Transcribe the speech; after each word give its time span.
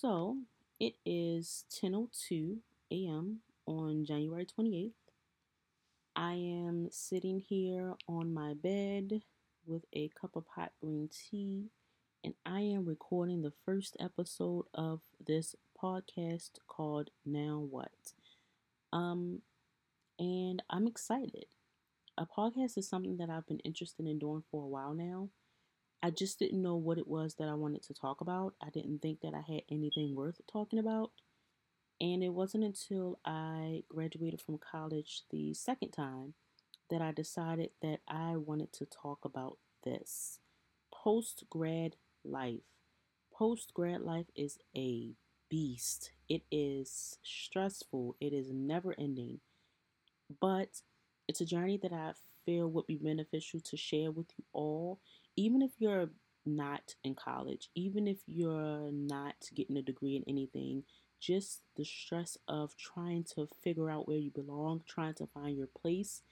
So 0.00 0.38
it 0.80 0.96
is 1.06 1.66
10:02 1.70 2.58
a.m. 2.90 3.42
on 3.64 4.04
January 4.04 4.44
28th. 4.44 5.12
I 6.16 6.32
am 6.34 6.88
sitting 6.90 7.38
here 7.38 7.94
on 8.08 8.34
my 8.34 8.54
bed 8.54 9.22
with 9.64 9.84
a 9.92 10.08
cup 10.08 10.34
of 10.34 10.46
hot 10.48 10.72
green 10.80 11.10
tea, 11.10 11.70
and 12.24 12.34
I 12.44 12.62
am 12.62 12.86
recording 12.86 13.42
the 13.42 13.52
first 13.64 13.96
episode 14.00 14.66
of 14.74 15.02
this 15.24 15.54
podcast 15.80 16.58
called 16.66 17.10
Now 17.24 17.60
What. 17.60 18.14
Um, 18.92 19.42
and 20.18 20.60
I'm 20.68 20.88
excited. 20.88 21.46
A 22.18 22.26
podcast 22.26 22.76
is 22.78 22.88
something 22.88 23.18
that 23.18 23.30
I've 23.30 23.46
been 23.46 23.60
interested 23.60 24.08
in 24.08 24.18
doing 24.18 24.42
for 24.50 24.64
a 24.64 24.68
while 24.68 24.92
now. 24.92 25.28
I 26.04 26.10
just 26.10 26.38
didn't 26.38 26.60
know 26.60 26.76
what 26.76 26.98
it 26.98 27.08
was 27.08 27.36
that 27.36 27.48
I 27.48 27.54
wanted 27.54 27.82
to 27.84 27.94
talk 27.94 28.20
about. 28.20 28.52
I 28.60 28.68
didn't 28.68 28.98
think 28.98 29.22
that 29.22 29.32
I 29.32 29.40
had 29.40 29.62
anything 29.70 30.14
worth 30.14 30.38
talking 30.52 30.78
about. 30.78 31.12
And 31.98 32.22
it 32.22 32.28
wasn't 32.28 32.64
until 32.64 33.18
I 33.24 33.84
graduated 33.88 34.42
from 34.42 34.58
college 34.58 35.22
the 35.30 35.54
second 35.54 35.92
time 35.92 36.34
that 36.90 37.00
I 37.00 37.12
decided 37.12 37.70
that 37.80 38.00
I 38.06 38.36
wanted 38.36 38.70
to 38.74 38.84
talk 38.84 39.20
about 39.24 39.56
this 39.82 40.40
post 40.92 41.44
grad 41.48 41.96
life. 42.22 42.60
Post 43.32 43.72
grad 43.72 44.02
life 44.02 44.26
is 44.36 44.58
a 44.76 45.12
beast, 45.48 46.12
it 46.28 46.42
is 46.50 47.18
stressful, 47.22 48.14
it 48.20 48.34
is 48.34 48.50
never 48.52 48.94
ending. 48.98 49.40
But 50.38 50.82
it's 51.26 51.40
a 51.40 51.46
journey 51.46 51.78
that 51.78 51.94
I 51.94 52.12
feel 52.44 52.70
would 52.70 52.86
be 52.86 52.96
beneficial 52.96 53.60
to 53.60 53.76
share 53.78 54.10
with 54.10 54.26
you 54.36 54.44
all, 54.52 55.00
even 55.36 55.62
if 55.62 55.72
you're 55.78 56.10
not 56.46 56.94
in 57.02 57.14
college, 57.14 57.70
even 57.74 58.06
if 58.06 58.18
you're 58.26 58.90
not 58.92 59.34
getting 59.54 59.76
a 59.76 59.82
degree 59.82 60.16
in 60.16 60.24
anything, 60.28 60.84
just 61.20 61.62
the 61.76 61.84
stress 61.84 62.36
of 62.48 62.76
trying 62.76 63.24
to 63.24 63.48
figure 63.62 63.90
out 63.90 64.06
where 64.06 64.18
you 64.18 64.30
belong, 64.30 64.82
trying 64.86 65.14
to 65.14 65.26
find 65.26 65.56
your 65.56 65.68
place, 65.68 66.22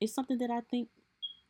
is 0.00 0.14
something 0.14 0.38
that 0.38 0.50
I 0.50 0.60
think 0.60 0.88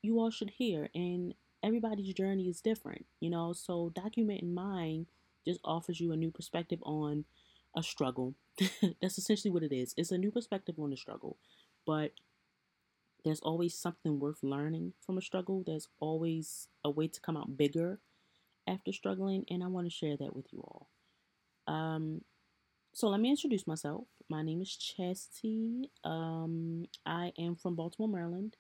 you 0.02 0.18
all 0.18 0.30
should 0.30 0.50
hear. 0.50 0.88
And 0.94 1.34
everybody's 1.62 2.14
journey 2.14 2.48
is 2.48 2.60
different, 2.60 3.05
you 3.20 3.30
know. 3.30 3.52
So 3.52 3.92
documenting 3.94 4.55
mine 4.55 5.06
just 5.46 5.60
offers 5.64 6.00
you 6.00 6.12
a 6.12 6.16
new 6.16 6.30
perspective 6.30 6.78
on 6.83 7.24
a 7.77 7.83
struggle. 7.83 8.34
That's 9.02 9.18
essentially 9.18 9.52
what 9.52 9.62
it 9.62 9.72
is. 9.72 9.94
It's 9.96 10.12
a 10.12 10.18
new 10.18 10.30
perspective 10.30 10.77
on 10.78 10.90
the 10.90 10.96
struggle. 10.96 11.36
But 11.86 12.12
there's 13.24 13.41
always 13.41 13.74
something 13.74 14.19
worth 14.20 14.42
learning 14.42 14.94
from 15.05 15.19
a 15.19 15.22
struggle. 15.22 15.62
There's 15.66 15.88
always 16.00 16.69
a 16.84 16.91
way 16.91 17.08
to 17.08 17.20
come 17.20 17.36
out 17.36 17.56
bigger 17.56 18.00
after 18.66 18.92
struggling, 18.92 19.44
and 19.50 19.62
I 19.62 19.66
want 19.66 19.86
to 19.86 19.91
share 19.91 20.16
that 20.16 20.36
with 20.36 20.47
you 20.52 20.61
all. 20.61 20.88
Um, 21.66 22.22
so 22.94 23.08
let 23.08 23.20
me 23.20 23.30
introduce 23.30 23.66
myself. 23.66 24.06
My 24.28 24.42
name 24.42 24.61
is 24.61 24.74
Chastity. 24.77 25.91
Um, 26.05 26.86
I 27.06 27.33
am 27.39 27.56
from 27.56 27.77
Baltimore, 27.77 28.08
Maryland. 28.08 28.56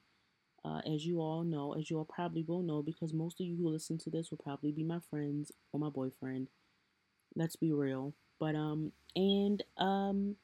Uh, 0.64 0.80
as 0.92 1.06
you 1.06 1.20
all 1.20 1.44
know, 1.44 1.74
as 1.74 1.88
you 1.88 1.98
all 1.98 2.04
probably 2.04 2.42
will 2.42 2.62
know, 2.62 2.82
because 2.82 3.14
most 3.14 3.40
of 3.40 3.46
you 3.46 3.56
who 3.56 3.68
listen 3.68 3.96
to 3.98 4.10
this 4.10 4.30
will 4.30 4.38
probably 4.38 4.72
be 4.72 4.82
my 4.82 4.98
friends 5.10 5.52
or 5.72 5.80
my 5.80 5.88
boyfriend. 5.88 6.48
Let's 7.34 7.56
be 7.56 7.72
real. 7.72 8.14
But 8.40 8.54
um, 8.54 8.92
and 9.16 9.62
um, 9.76 10.36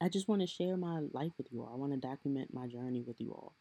I 0.00 0.08
just 0.08 0.28
want 0.28 0.40
to 0.42 0.46
share 0.46 0.76
my 0.76 1.00
life 1.12 1.32
with 1.38 1.48
you 1.50 1.62
all. 1.62 1.70
I 1.72 1.76
want 1.76 1.92
to 1.92 1.98
document 1.98 2.54
my 2.54 2.66
journey 2.66 3.02
with 3.06 3.20
you 3.20 3.32
all. 3.32 3.54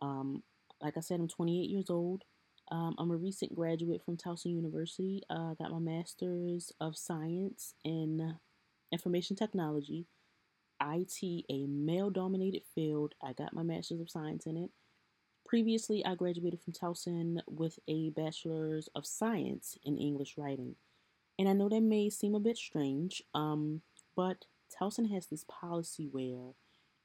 Um, 0.00 0.42
like 0.80 0.96
I 0.96 1.00
said, 1.00 1.20
I'm 1.20 1.28
28 1.28 1.68
years 1.68 1.90
old. 1.90 2.24
Um, 2.70 2.94
I'm 2.98 3.10
a 3.10 3.16
recent 3.16 3.54
graduate 3.54 4.02
from 4.02 4.16
Towson 4.16 4.54
University. 4.54 5.22
I 5.28 5.34
uh, 5.34 5.54
got 5.54 5.70
my 5.70 5.78
master's 5.78 6.72
of 6.80 6.96
science 6.96 7.74
in 7.84 8.36
information 8.90 9.36
technology, 9.36 10.06
IT, 10.82 11.44
a 11.50 11.66
male 11.66 12.10
dominated 12.10 12.62
field. 12.74 13.14
I 13.22 13.34
got 13.34 13.52
my 13.52 13.62
master's 13.62 14.00
of 14.00 14.10
science 14.10 14.46
in 14.46 14.56
it. 14.56 14.70
Previously, 15.44 16.04
I 16.06 16.14
graduated 16.14 16.60
from 16.62 16.72
Towson 16.72 17.40
with 17.46 17.78
a 17.86 18.10
bachelor's 18.10 18.88
of 18.94 19.04
science 19.06 19.76
in 19.84 19.98
English 19.98 20.36
writing. 20.38 20.76
And 21.38 21.48
I 21.48 21.52
know 21.52 21.68
that 21.68 21.82
may 21.82 22.08
seem 22.08 22.34
a 22.34 22.40
bit 22.40 22.56
strange, 22.56 23.22
um, 23.34 23.82
but 24.16 24.46
Towson 24.78 25.10
has 25.12 25.26
this 25.26 25.44
policy 25.48 26.08
where 26.10 26.54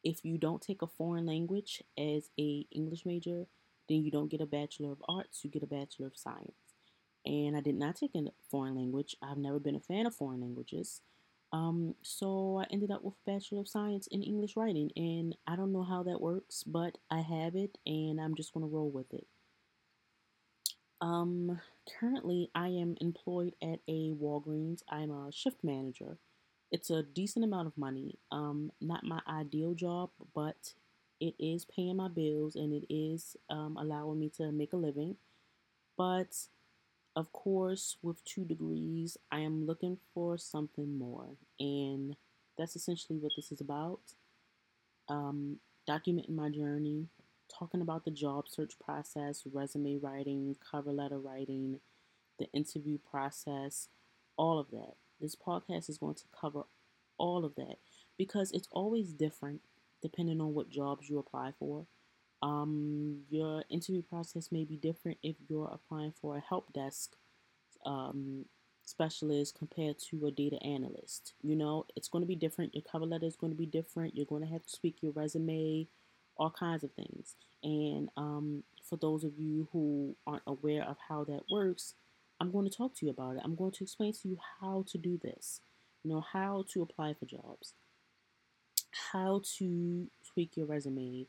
if 0.04 0.24
you 0.24 0.38
don't 0.38 0.62
take 0.62 0.82
a 0.82 0.88
foreign 0.88 1.26
language 1.26 1.84
as 1.98 2.30
a 2.40 2.66
English 2.72 3.06
major, 3.06 3.46
then 3.88 4.04
you 4.04 4.12
don't 4.12 4.32
get 4.32 4.42
a 4.42 4.46
Bachelor 4.46 4.92
of 4.92 5.04
Arts, 5.08 5.44
you 5.44 5.50
get 5.50 5.64
a 5.64 5.68
Bachelor 5.68 6.08
of 6.08 6.18
Science. 6.18 6.54
And 7.26 7.58
I 7.58 7.62
did 7.62 7.76
not 7.76 7.96
take 7.96 8.16
a 8.16 8.24
foreign 8.50 8.76
language. 8.76 9.16
I've 9.22 9.38
never 9.38 9.60
been 9.60 9.76
a 9.76 9.82
fan 9.82 10.06
of 10.06 10.16
foreign 10.16 10.42
languages. 10.42 11.02
Um, 11.52 11.96
so 12.02 12.60
I 12.60 12.72
ended 12.72 12.92
up 12.92 13.04
with 13.04 13.16
a 13.16 13.32
Bachelor 13.32 13.60
of 13.60 13.68
Science 13.68 14.08
in 14.08 14.24
English 14.24 14.56
writing, 14.56 14.92
and 14.96 15.36
I 15.48 15.56
don't 15.56 15.74
know 15.74 15.84
how 15.84 16.04
that 16.04 16.22
works, 16.22 16.64
but 16.64 16.98
I 17.10 17.22
have 17.22 17.56
it, 17.56 17.78
and 17.86 18.22
I'm 18.22 18.36
just 18.36 18.54
going 18.54 18.66
to 18.66 18.74
roll 18.74 18.90
with 18.90 19.14
it. 19.14 19.28
Um, 21.02 21.60
currently, 22.00 22.52
I 22.54 22.68
am 22.68 22.96
employed 23.02 23.56
at 23.62 23.80
a 23.88 24.12
Walgreens. 24.12 24.84
I'm 24.90 25.12
a 25.12 25.32
shift 25.32 25.64
manager 25.64 26.18
it's 26.72 26.90
a 26.90 27.04
decent 27.04 27.46
amount 27.46 27.68
of 27.68 27.78
money. 27.78 28.20
Um, 28.32 28.72
not 28.82 29.04
my 29.04 29.22
ideal 29.28 29.74
job, 29.74 30.12
but 30.36 30.74
it 31.20 31.36
is 31.40 31.66
paying 31.66 31.98
my 31.98 32.08
bills 32.08 32.56
and 32.56 32.74
it 32.74 32.86
is 32.94 33.36
um, 33.50 33.78
allowing 33.78 34.20
me 34.20 34.30
to 34.38 34.52
make 34.52 34.74
a 34.74 34.78
living. 34.78 35.16
But 35.98 36.36
of 37.16 37.32
course, 37.34 37.98
with 38.02 38.24
two 38.24 38.46
degrees, 38.46 39.18
I 39.32 39.40
am 39.40 39.66
looking 39.66 39.98
for 40.14 40.38
something 40.38 40.98
more, 40.98 41.36
and 41.60 42.16
that's 42.58 42.76
essentially 42.76 43.20
what 43.20 43.34
this 43.36 43.52
is 43.52 43.60
about. 43.60 44.00
Um, 45.10 45.58
documenting 45.90 46.36
my 46.36 46.50
journey, 46.50 47.08
talking 47.52 47.82
about 47.82 48.06
the 48.06 48.12
job 48.12 48.48
search 48.48 48.74
process, 48.80 49.44
resume 49.52 49.98
writing, 49.98 50.56
cover 50.72 50.92
letter 50.92 51.20
writing, 51.20 51.80
the 52.38 52.46
interview 52.54 53.00
process, 53.12 53.90
all 54.38 54.60
of 54.60 54.70
that. 54.72 54.94
This 55.20 55.36
podcast 55.36 55.90
is 55.90 55.98
going 55.98 56.16
to 56.16 56.24
cover 56.40 56.64
all 57.18 57.46
of 57.46 57.56
that 57.56 57.78
because 58.18 58.52
it's 58.52 58.68
always 58.72 59.14
different 59.14 59.62
depending 60.02 60.40
on 60.40 60.54
what 60.54 60.70
jobs 60.70 61.10
you 61.10 61.20
apply 61.20 61.54
for. 61.60 61.86
Um, 62.42 63.24
your 63.30 63.64
interview 63.70 64.02
process 64.02 64.52
may 64.52 64.64
be 64.64 64.78
different 64.78 65.18
if 65.22 65.36
you're 65.50 65.70
applying 65.74 66.14
for 66.22 66.38
a 66.38 66.42
help 66.42 66.72
desk 66.72 67.16
um, 67.86 68.46
specialist 68.84 69.58
compared 69.58 69.98
to 70.10 70.26
a 70.26 70.32
data 70.32 70.62
analyst. 70.64 71.34
You 71.42 71.56
know, 71.56 71.86
it's 71.96 72.08
going 72.08 72.24
to 72.24 72.28
be 72.28 72.36
different. 72.36 72.74
Your 72.74 72.84
cover 72.90 73.06
letter 73.06 73.26
is 73.26 73.36
going 73.36 73.52
to 73.52 73.58
be 73.58 73.66
different. 73.66 74.16
You're 74.16 74.26
going 74.26 74.44
to 74.44 74.52
have 74.52 74.66
to 74.66 74.80
tweak 74.80 74.98
your 75.02 75.12
resume, 75.12 75.88
all 76.38 76.50
kinds 76.50 76.84
of 76.84 76.92
things. 76.94 77.36
And 77.62 78.10
um, 78.16 78.64
for 78.88 78.98
those 78.98 79.24
of 79.24 79.38
you 79.38 79.68
who 79.74 80.16
aren't 80.26 80.44
aware 80.48 80.84
of 80.84 80.98
how 81.08 81.26
that 81.26 81.44
works, 81.52 81.94
I'm 82.40 82.52
going 82.52 82.70
to 82.70 82.76
talk 82.76 82.96
to 82.96 83.06
you 83.06 83.12
about 83.12 83.36
it. 83.36 83.42
I'm 83.44 83.56
going 83.56 83.72
to 83.74 83.84
explain 83.84 84.14
to 84.14 84.28
you 84.28 84.38
how 84.62 84.86
to 84.92 84.98
do 84.98 85.20
this, 85.22 85.62
you 86.04 86.12
know, 86.12 86.22
how 86.22 86.66
to 86.74 86.82
apply 86.82 87.14
for 87.14 87.26
jobs, 87.26 87.74
how 89.12 89.42
to 89.58 90.08
tweak 90.34 90.56
your 90.56 90.66
resume, 90.66 91.28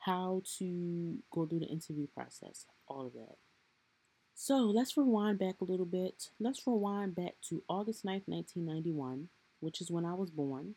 how 0.00 0.42
to 0.58 1.18
go 1.30 1.46
through 1.46 1.60
the 1.60 1.66
interview 1.66 2.06
process, 2.06 2.66
all 2.86 3.06
of 3.06 3.12
that. 3.14 3.36
So 4.34 4.56
let's 4.56 4.96
rewind 4.96 5.38
back 5.38 5.60
a 5.60 5.64
little 5.64 5.86
bit. 5.86 6.30
Let's 6.38 6.66
rewind 6.66 7.14
back 7.14 7.34
to 7.48 7.62
August 7.68 8.04
9th, 8.04 8.26
1991, 8.26 9.28
which 9.60 9.80
is 9.80 9.90
when 9.90 10.04
I 10.06 10.14
was 10.14 10.30
born. 10.30 10.74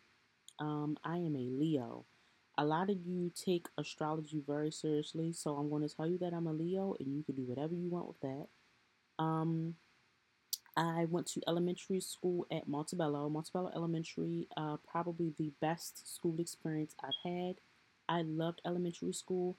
Um, 0.59 0.97
I 1.03 1.17
am 1.17 1.35
a 1.35 1.50
Leo. 1.50 2.05
A 2.57 2.65
lot 2.65 2.89
of 2.89 2.97
you 3.05 3.31
take 3.33 3.67
astrology 3.77 4.44
very 4.45 4.69
seriously, 4.69 5.33
so 5.33 5.55
I'm 5.55 5.69
going 5.69 5.88
to 5.88 5.95
tell 5.95 6.07
you 6.07 6.17
that 6.19 6.33
I'm 6.33 6.47
a 6.47 6.53
Leo, 6.53 6.95
and 7.00 7.15
you 7.15 7.23
can 7.23 7.35
do 7.35 7.44
whatever 7.44 7.73
you 7.73 7.89
want 7.89 8.07
with 8.07 8.19
that. 8.19 8.47
Um, 9.19 9.75
I 10.75 11.06
went 11.06 11.28
to 11.28 11.41
elementary 11.47 12.00
school 12.00 12.47
at 12.51 12.68
Montebello. 12.68 13.30
Montebello 13.30 13.71
Elementary, 13.75 14.48
uh, 14.57 14.77
probably 14.89 15.33
the 15.38 15.51
best 15.62 16.15
school 16.15 16.39
experience 16.39 16.95
I've 17.04 17.12
had. 17.24 17.56
I 18.10 18.24
loved 18.24 18.62
elementary 18.65 19.13
school. 19.13 19.56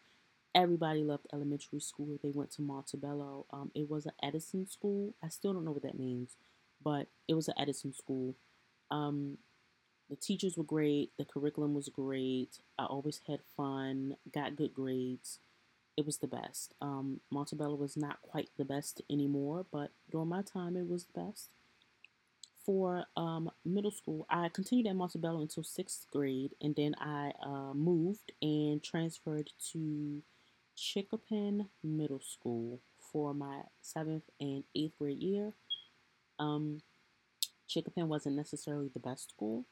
Everybody 0.55 1.03
loved 1.03 1.27
elementary 1.33 1.81
school. 1.81 2.19
They 2.23 2.31
went 2.31 2.51
to 2.53 2.63
Montebello. 2.63 3.47
Um, 3.53 3.71
it 3.75 3.89
was 3.89 4.07
an 4.07 4.13
Edison 4.23 4.69
school. 4.69 5.15
I 5.23 5.29
still 5.29 5.53
don't 5.53 5.65
know 5.65 5.73
what 5.73 5.83
that 5.83 5.99
means, 5.99 6.37
but 6.83 7.07
it 7.29 7.35
was 7.35 7.49
an 7.49 7.55
Edison 7.59 7.93
school. 7.93 8.35
Um, 8.91 9.39
the 10.11 10.17
teachers 10.17 10.57
were 10.57 10.65
great. 10.65 11.11
The 11.17 11.25
curriculum 11.25 11.75
was 11.75 11.89
great. 11.89 12.59
I 12.79 12.85
always 12.87 13.21
had 13.27 13.41
fun. 13.57 14.17
Got 14.33 14.57
good 14.57 14.75
grades 14.75 15.39
it 15.97 16.07
was 16.07 16.19
the 16.19 16.27
best. 16.27 16.75
Um, 16.81 17.21
Montebello 17.31 17.77
was 17.77 17.97
not 17.97 18.21
quite 18.23 18.51
the 18.57 18.65
best 18.65 19.03
anymore, 19.11 19.67
but 19.71 19.91
during 20.11 20.29
my 20.29 20.43
time, 20.43 20.77
it 20.77 20.89
was 20.89 21.05
the 21.05 21.21
best. 21.21 21.51
For 22.65 23.05
um, 23.17 23.51
middle 23.65 23.91
school, 23.91 24.27
I 24.31 24.49
continued 24.49 24.87
at 24.87 24.97
Montebello 24.97 25.43
until 25.43 25.63
sixth 25.63 26.07
grade, 26.11 26.53
and 26.63 26.75
then 26.75 26.95
I 26.99 27.33
uh, 27.45 27.75
moved 27.75 28.33
and 28.41 28.83
transferred 28.83 29.51
to 29.73 30.23
Chinquapin 30.77 31.67
Middle 31.83 32.21
School 32.21 32.81
for 33.13 33.35
my 33.35 33.61
seventh 33.83 34.25
and 34.41 34.65
eighth 34.75 34.99
grade 34.99 35.19
year. 35.19 35.53
Um, 36.39 36.81
Chinquapin 37.69 38.07
wasn't 38.07 38.37
necessarily 38.37 38.89
the 38.93 39.01
best 39.01 39.31
school. 39.31 39.67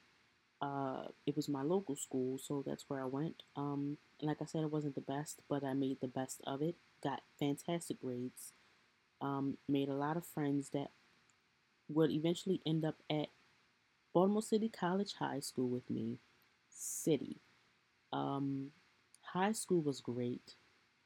Uh, 0.60 1.06
it 1.26 1.34
was 1.34 1.48
my 1.48 1.62
local 1.62 1.96
school, 1.96 2.38
so 2.38 2.62
that's 2.64 2.84
where 2.88 3.00
I 3.00 3.06
went. 3.06 3.42
Um, 3.56 3.96
like 4.22 4.40
I 4.40 4.44
said, 4.44 4.62
it 4.62 4.70
wasn't 4.70 4.94
the 4.94 5.00
best, 5.00 5.40
but 5.48 5.64
I 5.64 5.74
made 5.74 6.00
the 6.00 6.08
best 6.08 6.40
of 6.46 6.62
it. 6.62 6.76
Got 7.02 7.22
fantastic 7.38 8.00
grades. 8.00 8.52
Um, 9.20 9.58
made 9.68 9.88
a 9.88 9.94
lot 9.94 10.16
of 10.16 10.26
friends 10.26 10.70
that 10.70 10.90
would 11.88 12.10
eventually 12.10 12.60
end 12.64 12.84
up 12.84 12.96
at 13.10 13.28
Baltimore 14.14 14.42
City 14.42 14.68
College 14.68 15.14
High 15.18 15.40
School 15.40 15.68
with 15.68 15.90
me. 15.90 16.20
City. 16.70 17.40
Um, 18.12 18.70
high 19.22 19.52
school 19.52 19.82
was 19.82 20.00
great. 20.00 20.54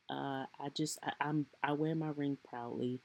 Uh, 0.08 0.46
I 0.60 0.68
just 0.74 0.98
I, 1.02 1.28
am 1.28 1.46
I 1.62 1.72
wear 1.72 1.94
my 1.94 2.10
ring 2.14 2.38
proudly. 2.48 3.00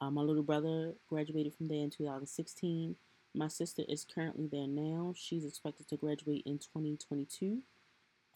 Uh, 0.00 0.10
my 0.10 0.20
little 0.20 0.42
brother 0.42 0.94
graduated 1.08 1.54
from 1.54 1.68
there 1.68 1.78
in 1.78 1.90
2016. 1.90 2.96
My 3.34 3.48
sister 3.48 3.82
is 3.88 4.04
currently 4.04 4.46
there 4.46 4.66
now. 4.66 5.14
She's 5.16 5.44
expected 5.44 5.88
to 5.88 5.96
graduate 5.96 6.42
in 6.46 6.58
2022. 6.58 7.62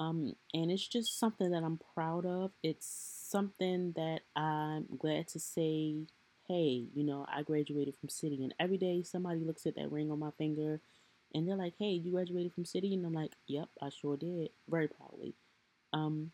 Um, 0.01 0.35
and 0.55 0.71
it's 0.71 0.89
just 0.89 1.19
something 1.19 1.51
that 1.51 1.63
I'm 1.63 1.79
proud 1.95 2.25
of. 2.25 2.53
It's 2.63 2.87
something 3.29 3.93
that 3.93 4.21
I'm 4.35 4.87
glad 4.99 5.29
to 5.29 5.39
say, 5.39 6.07
hey, 6.49 6.87
you 6.95 7.05
know, 7.05 7.27
I 7.29 7.43
graduated 7.43 7.95
from 7.97 8.09
City. 8.09 8.43
And 8.43 8.55
every 8.59 8.79
day 8.79 9.03
somebody 9.03 9.41
looks 9.41 9.67
at 9.67 9.77
that 9.77 9.93
ring 9.93 10.11
on 10.11 10.19
my 10.19 10.31
finger 10.39 10.81
and 11.35 11.47
they're 11.47 11.55
like, 11.55 11.75
hey, 11.79 11.91
you 11.91 12.13
graduated 12.13 12.55
from 12.55 12.65
City? 12.65 12.95
And 12.95 13.05
I'm 13.05 13.13
like, 13.13 13.33
yep, 13.47 13.69
I 13.81 13.91
sure 13.91 14.17
did. 14.17 14.49
Very 14.69 14.89
proudly. 14.89 15.35
Um, 15.93 16.31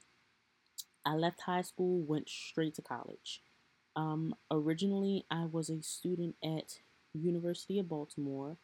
I 1.05 1.15
left 1.15 1.41
high 1.43 1.63
school, 1.63 2.01
went 2.03 2.29
straight 2.29 2.75
to 2.77 2.83
college. 2.83 3.43
Um, 3.97 4.37
originally, 4.51 5.25
I 5.29 5.47
was 5.47 5.71
a 5.71 5.83
student 5.83 6.37
at 6.43 6.79
University 7.15 7.81
of 7.81 7.89
Baltimore. 7.89 8.59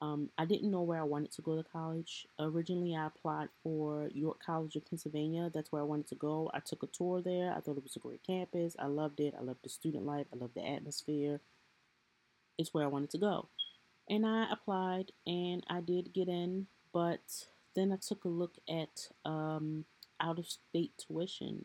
Um, 0.00 0.28
I 0.36 0.44
didn't 0.44 0.70
know 0.70 0.82
where 0.82 1.00
I 1.00 1.04
wanted 1.04 1.32
to 1.32 1.42
go 1.42 1.56
to 1.56 1.68
college. 1.68 2.26
Originally, 2.38 2.94
I 2.94 3.06
applied 3.06 3.48
for 3.62 4.08
York 4.12 4.38
College 4.44 4.76
of 4.76 4.88
Pennsylvania. 4.88 5.50
That's 5.54 5.72
where 5.72 5.80
I 5.80 5.84
wanted 5.84 6.08
to 6.08 6.14
go. 6.14 6.50
I 6.52 6.60
took 6.60 6.82
a 6.82 6.88
tour 6.88 7.22
there. 7.22 7.52
I 7.56 7.60
thought 7.60 7.78
it 7.78 7.82
was 7.82 7.96
a 7.96 8.00
great 8.00 8.22
campus. 8.22 8.76
I 8.78 8.86
loved 8.86 9.20
it. 9.20 9.34
I 9.38 9.42
loved 9.42 9.62
the 9.62 9.68
student 9.68 10.04
life. 10.04 10.26
I 10.32 10.36
loved 10.36 10.54
the 10.54 10.66
atmosphere. 10.66 11.40
It's 12.58 12.74
where 12.74 12.84
I 12.84 12.88
wanted 12.88 13.10
to 13.10 13.18
go. 13.18 13.48
And 14.08 14.26
I 14.26 14.50
applied 14.52 15.12
and 15.26 15.64
I 15.68 15.80
did 15.80 16.12
get 16.12 16.28
in, 16.28 16.66
but 16.92 17.46
then 17.74 17.90
I 17.90 17.96
took 17.96 18.24
a 18.24 18.28
look 18.28 18.56
at 18.68 19.08
um, 19.24 19.86
out 20.20 20.38
of 20.38 20.46
state 20.46 20.92
tuition 20.98 21.64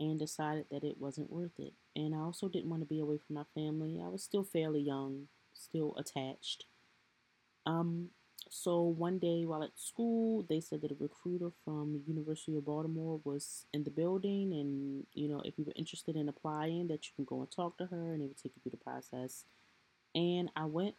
and 0.00 0.18
decided 0.18 0.66
that 0.70 0.82
it 0.82 1.00
wasn't 1.00 1.30
worth 1.30 1.58
it. 1.58 1.74
And 1.94 2.14
I 2.14 2.18
also 2.18 2.48
didn't 2.48 2.70
want 2.70 2.82
to 2.82 2.88
be 2.88 3.00
away 3.00 3.18
from 3.18 3.36
my 3.36 3.44
family. 3.54 4.00
I 4.04 4.08
was 4.08 4.22
still 4.22 4.42
fairly 4.42 4.80
young, 4.80 5.28
still 5.52 5.94
attached. 5.96 6.64
Um, 7.70 8.08
so 8.48 8.80
one 8.82 9.18
day 9.18 9.46
while 9.46 9.62
at 9.62 9.78
school, 9.78 10.44
they 10.48 10.60
said 10.60 10.80
that 10.82 10.90
a 10.90 10.96
recruiter 10.98 11.50
from 11.64 12.02
University 12.06 12.56
of 12.56 12.64
Baltimore 12.64 13.20
was 13.22 13.66
in 13.72 13.84
the 13.84 13.90
building, 13.90 14.52
and 14.52 15.06
you 15.14 15.28
know, 15.28 15.40
if 15.44 15.56
you 15.56 15.64
were 15.64 15.72
interested 15.76 16.16
in 16.16 16.28
applying, 16.28 16.88
that 16.88 17.06
you 17.06 17.12
can 17.14 17.24
go 17.24 17.40
and 17.40 17.50
talk 17.50 17.78
to 17.78 17.86
her, 17.86 18.12
and 18.12 18.20
they 18.20 18.26
would 18.26 18.36
take 18.36 18.52
you 18.56 18.62
through 18.62 18.72
the 18.72 18.84
process. 18.84 19.44
And 20.14 20.50
I 20.56 20.64
went 20.64 20.96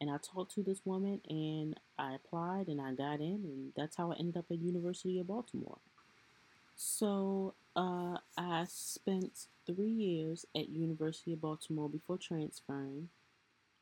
and 0.00 0.10
I 0.10 0.16
talked 0.18 0.54
to 0.54 0.62
this 0.62 0.80
woman, 0.84 1.20
and 1.28 1.78
I 1.98 2.14
applied, 2.14 2.68
and 2.68 2.80
I 2.80 2.92
got 2.94 3.20
in, 3.20 3.42
and 3.44 3.72
that's 3.76 3.96
how 3.96 4.12
I 4.12 4.16
ended 4.16 4.36
up 4.36 4.46
at 4.50 4.58
University 4.58 5.18
of 5.18 5.26
Baltimore. 5.26 5.78
So 6.76 7.54
uh, 7.74 8.18
I 8.36 8.64
spent 8.68 9.46
three 9.66 9.90
years 9.90 10.46
at 10.56 10.68
University 10.68 11.32
of 11.32 11.40
Baltimore 11.40 11.88
before 11.88 12.18
transferring. 12.18 13.08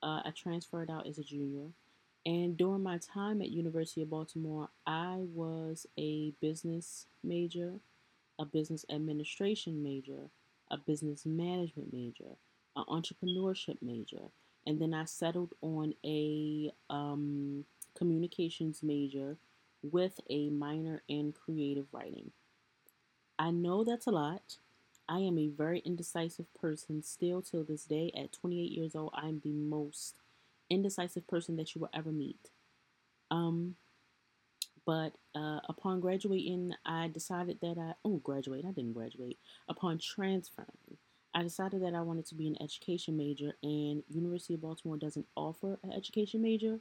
Uh, 0.02 0.20
I 0.24 0.32
transferred 0.34 0.90
out 0.90 1.06
as 1.06 1.18
a 1.18 1.22
junior, 1.22 1.68
and 2.26 2.56
during 2.56 2.82
my 2.82 2.98
time 2.98 3.40
at 3.40 3.50
University 3.50 4.02
of 4.02 4.10
Baltimore, 4.10 4.68
I 4.84 5.18
was 5.32 5.86
a 5.96 6.32
business 6.40 7.06
major, 7.22 7.74
a 8.36 8.44
business 8.44 8.84
administration 8.90 9.80
major, 9.80 10.28
a 10.68 10.76
business 10.76 11.24
management 11.24 11.92
major, 11.92 12.36
an 12.74 12.84
entrepreneurship 12.88 13.76
major, 13.80 14.32
and 14.66 14.80
then 14.80 14.92
I 14.92 15.04
settled 15.04 15.54
on 15.62 15.94
a 16.04 16.72
um, 16.90 17.64
communications 17.96 18.82
major 18.82 19.36
with 19.82 20.18
a 20.28 20.50
minor 20.50 21.02
in 21.06 21.32
creative 21.32 21.86
writing. 21.92 22.32
I 23.38 23.52
know 23.52 23.84
that's 23.84 24.08
a 24.08 24.10
lot. 24.10 24.56
I 25.08 25.20
am 25.20 25.38
a 25.38 25.46
very 25.46 25.78
indecisive 25.80 26.52
person 26.60 27.04
still 27.04 27.40
till 27.40 27.62
this 27.62 27.84
day. 27.84 28.10
At 28.16 28.32
28 28.32 28.72
years 28.72 28.96
old, 28.96 29.12
I'm 29.14 29.40
the 29.44 29.52
most 29.52 30.16
indecisive 30.70 31.26
person 31.26 31.56
that 31.56 31.74
you 31.74 31.80
will 31.80 31.90
ever 31.94 32.12
meet. 32.12 32.50
Um, 33.30 33.76
but 34.86 35.14
uh, 35.34 35.60
upon 35.68 36.00
graduating, 36.00 36.72
I 36.84 37.08
decided 37.08 37.58
that 37.60 37.76
I 37.78 37.94
oh 38.04 38.18
graduate. 38.18 38.64
I 38.66 38.70
didn't 38.70 38.92
graduate. 38.92 39.38
Upon 39.68 39.98
transferring, 39.98 40.98
I 41.34 41.42
decided 41.42 41.82
that 41.82 41.94
I 41.94 42.02
wanted 42.02 42.26
to 42.26 42.34
be 42.36 42.46
an 42.46 42.62
education 42.62 43.16
major, 43.16 43.56
and 43.62 44.04
University 44.08 44.54
of 44.54 44.62
Baltimore 44.62 44.96
doesn't 44.96 45.26
offer 45.34 45.78
an 45.82 45.92
education 45.92 46.40
major. 46.40 46.78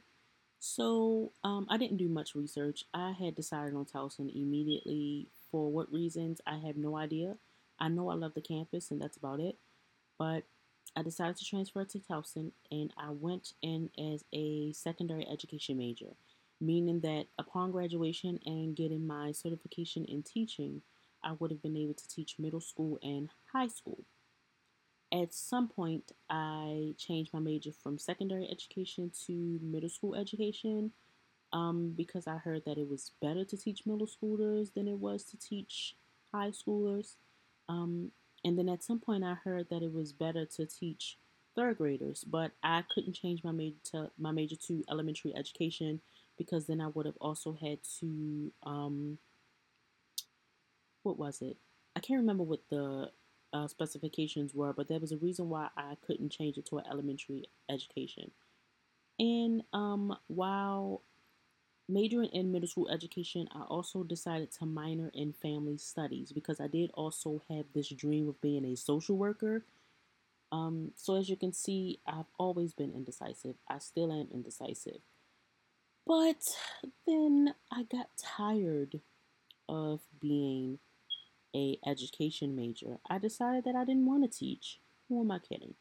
So 0.58 1.32
um, 1.44 1.66
I 1.68 1.76
didn't 1.76 1.98
do 1.98 2.08
much 2.08 2.34
research. 2.34 2.84
I 2.94 3.12
had 3.12 3.34
decided 3.34 3.74
on 3.74 3.84
Towson 3.84 4.34
immediately 4.34 5.28
for 5.50 5.70
what 5.70 5.92
reasons, 5.92 6.40
I 6.46 6.58
have 6.58 6.76
no 6.76 6.96
idea. 6.96 7.36
I 7.78 7.88
know 7.88 8.08
I 8.08 8.14
love 8.14 8.34
the 8.34 8.40
campus, 8.40 8.90
and 8.90 9.00
that's 9.00 9.16
about 9.16 9.40
it. 9.40 9.58
But 10.18 10.44
I 10.96 11.02
decided 11.02 11.36
to 11.36 11.44
transfer 11.44 11.84
to 11.84 11.98
Towson, 11.98 12.52
and 12.70 12.92
I 12.96 13.10
went 13.10 13.52
in 13.60 13.90
as 13.98 14.24
a 14.32 14.72
secondary 14.72 15.28
education 15.28 15.76
major, 15.76 16.16
meaning 16.58 17.00
that 17.00 17.26
upon 17.38 17.70
graduation 17.70 18.40
and 18.46 18.74
getting 18.74 19.06
my 19.06 19.32
certification 19.32 20.06
in 20.06 20.22
teaching, 20.22 20.80
I 21.22 21.32
would 21.32 21.50
have 21.50 21.62
been 21.62 21.76
able 21.76 21.94
to 21.94 22.08
teach 22.08 22.38
middle 22.38 22.62
school 22.62 22.98
and 23.02 23.28
high 23.52 23.66
school. 23.66 24.04
At 25.12 25.34
some 25.34 25.68
point, 25.68 26.12
I 26.30 26.94
changed 26.96 27.32
my 27.32 27.40
major 27.40 27.72
from 27.72 27.98
secondary 27.98 28.48
education 28.50 29.12
to 29.26 29.60
middle 29.62 29.90
school 29.90 30.14
education 30.14 30.92
um, 31.52 31.92
because 31.94 32.26
I 32.26 32.36
heard 32.38 32.64
that 32.64 32.78
it 32.78 32.88
was 32.88 33.12
better 33.20 33.44
to 33.44 33.56
teach 33.56 33.86
middle 33.86 34.06
schoolers 34.06 34.72
than 34.72 34.88
it 34.88 34.98
was 34.98 35.24
to 35.24 35.36
teach 35.36 35.94
high 36.32 36.50
schoolers. 36.50 37.16
Um, 37.68 38.12
and 38.46 38.56
then 38.56 38.68
at 38.68 38.84
some 38.84 39.00
point, 39.00 39.24
I 39.24 39.34
heard 39.34 39.70
that 39.70 39.82
it 39.82 39.92
was 39.92 40.12
better 40.12 40.46
to 40.46 40.66
teach 40.66 41.18
third 41.56 41.78
graders, 41.78 42.22
but 42.22 42.52
I 42.62 42.84
couldn't 42.94 43.14
change 43.14 43.42
my 43.42 43.50
major 43.50 43.78
to 43.90 44.12
my 44.16 44.30
major 44.30 44.54
to 44.68 44.84
elementary 44.88 45.34
education 45.34 46.00
because 46.38 46.66
then 46.66 46.80
I 46.80 46.86
would 46.86 47.06
have 47.06 47.16
also 47.20 47.58
had 47.60 47.80
to 47.98 48.52
um, 48.62 49.18
what 51.02 51.18
was 51.18 51.42
it? 51.42 51.56
I 51.96 52.00
can't 52.00 52.20
remember 52.20 52.44
what 52.44 52.60
the 52.70 53.10
uh, 53.52 53.66
specifications 53.66 54.54
were, 54.54 54.72
but 54.72 54.86
there 54.86 55.00
was 55.00 55.10
a 55.10 55.16
reason 55.16 55.48
why 55.48 55.70
I 55.76 55.96
couldn't 56.06 56.30
change 56.30 56.56
it 56.56 56.66
to 56.66 56.78
an 56.78 56.84
elementary 56.88 57.46
education. 57.68 58.30
And 59.18 59.64
um, 59.72 60.16
while 60.28 61.02
majoring 61.88 62.30
in 62.30 62.52
middle 62.52 62.68
school 62.68 62.88
education, 62.88 63.48
I 63.52 63.62
also 63.62 64.02
decided 64.02 64.52
to 64.52 64.66
minor 64.66 65.10
in 65.14 65.32
family 65.32 65.78
studies 65.78 66.32
because 66.32 66.60
I 66.60 66.66
did 66.66 66.90
also 66.94 67.42
have 67.48 67.66
this 67.74 67.88
dream 67.88 68.28
of 68.28 68.40
being 68.40 68.64
a 68.64 68.76
social 68.76 69.16
worker. 69.16 69.64
Um, 70.52 70.92
so, 70.94 71.16
as 71.16 71.28
you 71.28 71.36
can 71.36 71.52
see, 71.52 72.00
I've 72.06 72.30
always 72.38 72.72
been 72.72 72.92
indecisive. 72.92 73.56
I 73.68 73.78
still 73.78 74.12
am 74.12 74.28
indecisive. 74.32 75.00
But 76.06 76.56
then 77.06 77.54
I 77.72 77.82
got 77.82 78.10
tired 78.16 79.00
of 79.68 80.00
being 80.20 80.78
a 81.54 81.78
education 81.86 82.54
major. 82.54 82.98
I 83.10 83.18
decided 83.18 83.64
that 83.64 83.74
I 83.74 83.84
didn't 83.84 84.06
want 84.06 84.30
to 84.30 84.38
teach. 84.38 84.78
Who 85.08 85.20
am 85.20 85.30
I 85.30 85.40
kidding? 85.40 85.74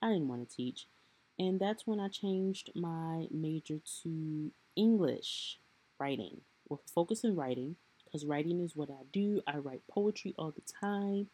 I 0.00 0.08
didn't 0.12 0.28
want 0.28 0.48
to 0.48 0.56
teach. 0.56 0.86
And 1.38 1.58
that's 1.58 1.86
when 1.86 1.98
I 1.98 2.08
changed 2.08 2.70
my 2.74 3.26
major 3.30 3.80
to 4.02 4.52
English 4.76 5.58
writing 5.98 6.40
with 6.68 6.80
focus 6.94 7.24
in 7.24 7.36
writing 7.36 7.76
because 8.04 8.26
writing 8.26 8.60
is 8.60 8.76
what 8.76 8.90
I 8.90 9.04
do. 9.12 9.40
I 9.46 9.56
write 9.58 9.82
poetry 9.90 10.34
all 10.38 10.50
the 10.52 10.62
time. 10.80 11.28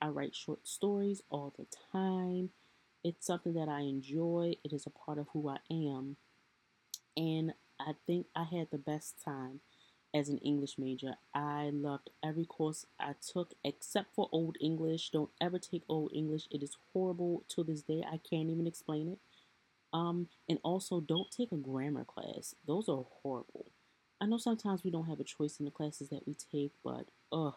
I 0.00 0.08
write 0.08 0.34
short 0.34 0.66
stories 0.66 1.22
all 1.30 1.52
the 1.58 1.66
time. 1.92 2.50
It's 3.02 3.26
something 3.26 3.54
that 3.54 3.68
I 3.68 3.80
enjoy. 3.80 4.54
It 4.64 4.72
is 4.72 4.86
a 4.86 4.90
part 4.90 5.18
of 5.18 5.28
who 5.32 5.48
I 5.48 5.58
am. 5.70 6.16
And 7.16 7.54
I 7.78 7.92
think 8.06 8.26
I 8.34 8.44
had 8.44 8.68
the 8.70 8.78
best 8.78 9.16
time 9.24 9.60
as 10.14 10.28
an 10.28 10.38
English 10.38 10.78
major. 10.78 11.16
I 11.34 11.70
loved 11.72 12.10
every 12.22 12.44
course 12.44 12.86
I 13.00 13.14
took 13.32 13.54
except 13.64 14.14
for 14.14 14.28
Old 14.32 14.56
English. 14.60 15.10
Don't 15.10 15.30
ever 15.40 15.58
take 15.58 15.82
Old 15.88 16.12
English. 16.14 16.46
It 16.50 16.62
is 16.62 16.76
horrible 16.92 17.44
to 17.48 17.64
this 17.64 17.82
day. 17.82 18.04
I 18.06 18.18
can't 18.18 18.48
even 18.48 18.66
explain 18.66 19.08
it. 19.08 19.18
Um, 19.94 20.28
and 20.48 20.58
also, 20.64 21.00
don't 21.00 21.30
take 21.30 21.52
a 21.52 21.56
grammar 21.56 22.04
class. 22.04 22.54
Those 22.66 22.88
are 22.88 23.06
horrible. 23.22 23.66
I 24.20 24.26
know 24.26 24.38
sometimes 24.38 24.82
we 24.82 24.90
don't 24.90 25.06
have 25.06 25.20
a 25.20 25.24
choice 25.24 25.58
in 25.58 25.64
the 25.64 25.70
classes 25.70 26.08
that 26.08 26.26
we 26.26 26.34
take, 26.34 26.72
but 26.82 27.06
ugh, 27.32 27.54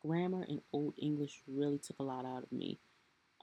grammar 0.00 0.44
and 0.48 0.62
Old 0.72 0.94
English 0.98 1.42
really 1.46 1.78
took 1.78 1.98
a 1.98 2.04
lot 2.04 2.24
out 2.24 2.42
of 2.42 2.52
me. 2.52 2.78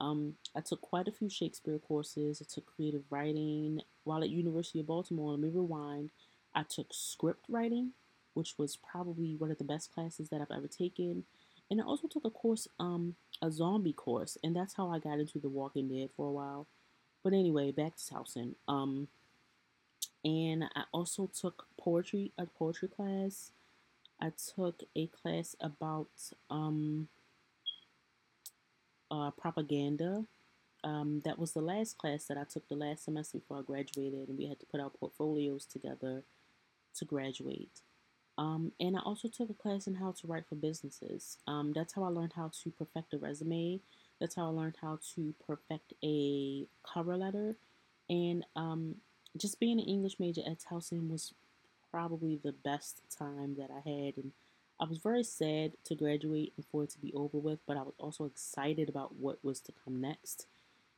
Um, 0.00 0.34
I 0.54 0.60
took 0.60 0.80
quite 0.80 1.08
a 1.08 1.12
few 1.12 1.30
Shakespeare 1.30 1.78
courses. 1.78 2.42
I 2.42 2.46
took 2.52 2.66
creative 2.66 3.04
writing 3.10 3.80
while 4.04 4.22
at 4.22 4.28
University 4.30 4.80
of 4.80 4.86
Baltimore. 4.86 5.30
Let 5.30 5.40
me 5.40 5.48
rewind. 5.48 6.10
I 6.54 6.64
took 6.64 6.88
script 6.92 7.46
writing, 7.48 7.92
which 8.34 8.54
was 8.58 8.76
probably 8.76 9.36
one 9.36 9.50
of 9.50 9.58
the 9.58 9.64
best 9.64 9.92
classes 9.92 10.28
that 10.30 10.40
I've 10.40 10.56
ever 10.56 10.68
taken. 10.68 11.24
And 11.70 11.80
I 11.80 11.84
also 11.84 12.08
took 12.08 12.24
a 12.24 12.30
course, 12.30 12.68
um, 12.78 13.14
a 13.40 13.50
zombie 13.50 13.92
course, 13.92 14.36
and 14.42 14.54
that's 14.54 14.74
how 14.74 14.90
I 14.90 14.98
got 14.98 15.18
into 15.18 15.38
The 15.38 15.48
Walking 15.48 15.88
Dead 15.88 16.10
for 16.16 16.26
a 16.26 16.32
while. 16.32 16.66
But 17.26 17.32
anyway, 17.32 17.72
back 17.72 17.96
to 17.96 18.14
Towson. 18.14 18.54
Um, 18.68 19.08
and 20.24 20.62
I 20.76 20.84
also 20.92 21.28
took 21.36 21.66
poetry, 21.76 22.30
a 22.38 22.46
poetry 22.46 22.86
class. 22.86 23.50
I 24.20 24.30
took 24.54 24.84
a 24.94 25.08
class 25.08 25.56
about 25.60 26.06
um, 26.50 27.08
uh, 29.10 29.32
propaganda. 29.32 30.26
Um, 30.84 31.22
that 31.24 31.36
was 31.36 31.50
the 31.50 31.60
last 31.60 31.98
class 31.98 32.26
that 32.26 32.38
I 32.38 32.44
took 32.44 32.68
the 32.68 32.76
last 32.76 33.06
semester 33.06 33.38
before 33.38 33.58
I 33.58 33.62
graduated, 33.62 34.28
and 34.28 34.38
we 34.38 34.46
had 34.46 34.60
to 34.60 34.66
put 34.66 34.80
our 34.80 34.90
portfolios 34.90 35.64
together 35.64 36.22
to 36.94 37.04
graduate. 37.04 37.80
Um, 38.38 38.70
and 38.78 38.96
I 38.96 39.00
also 39.00 39.26
took 39.26 39.50
a 39.50 39.54
class 39.54 39.88
in 39.88 39.96
how 39.96 40.12
to 40.12 40.26
write 40.28 40.46
for 40.48 40.54
businesses. 40.54 41.38
Um, 41.48 41.72
that's 41.74 41.94
how 41.94 42.04
I 42.04 42.08
learned 42.08 42.34
how 42.36 42.52
to 42.62 42.70
perfect 42.70 43.14
a 43.14 43.18
resume. 43.18 43.80
That's 44.20 44.34
how 44.34 44.46
I 44.46 44.48
learned 44.48 44.76
how 44.80 44.98
to 45.14 45.34
perfect 45.46 45.92
a 46.04 46.66
cover 46.96 47.16
letter. 47.16 47.56
And 48.08 48.44
um, 48.54 48.96
just 49.36 49.60
being 49.60 49.78
an 49.78 49.86
English 49.86 50.18
major 50.18 50.42
at 50.46 50.60
Towson 50.60 51.10
was 51.10 51.34
probably 51.90 52.40
the 52.42 52.52
best 52.52 53.02
time 53.16 53.56
that 53.58 53.70
I 53.70 53.88
had. 53.88 54.16
And 54.16 54.32
I 54.80 54.84
was 54.84 54.98
very 54.98 55.22
sad 55.24 55.72
to 55.84 55.94
graduate 55.94 56.52
and 56.56 56.64
for 56.66 56.84
it 56.84 56.90
to 56.90 56.98
be 56.98 57.12
over 57.14 57.38
with, 57.38 57.58
but 57.66 57.76
I 57.76 57.82
was 57.82 57.94
also 57.98 58.24
excited 58.24 58.88
about 58.88 59.16
what 59.16 59.44
was 59.44 59.60
to 59.60 59.72
come 59.84 60.00
next. 60.00 60.46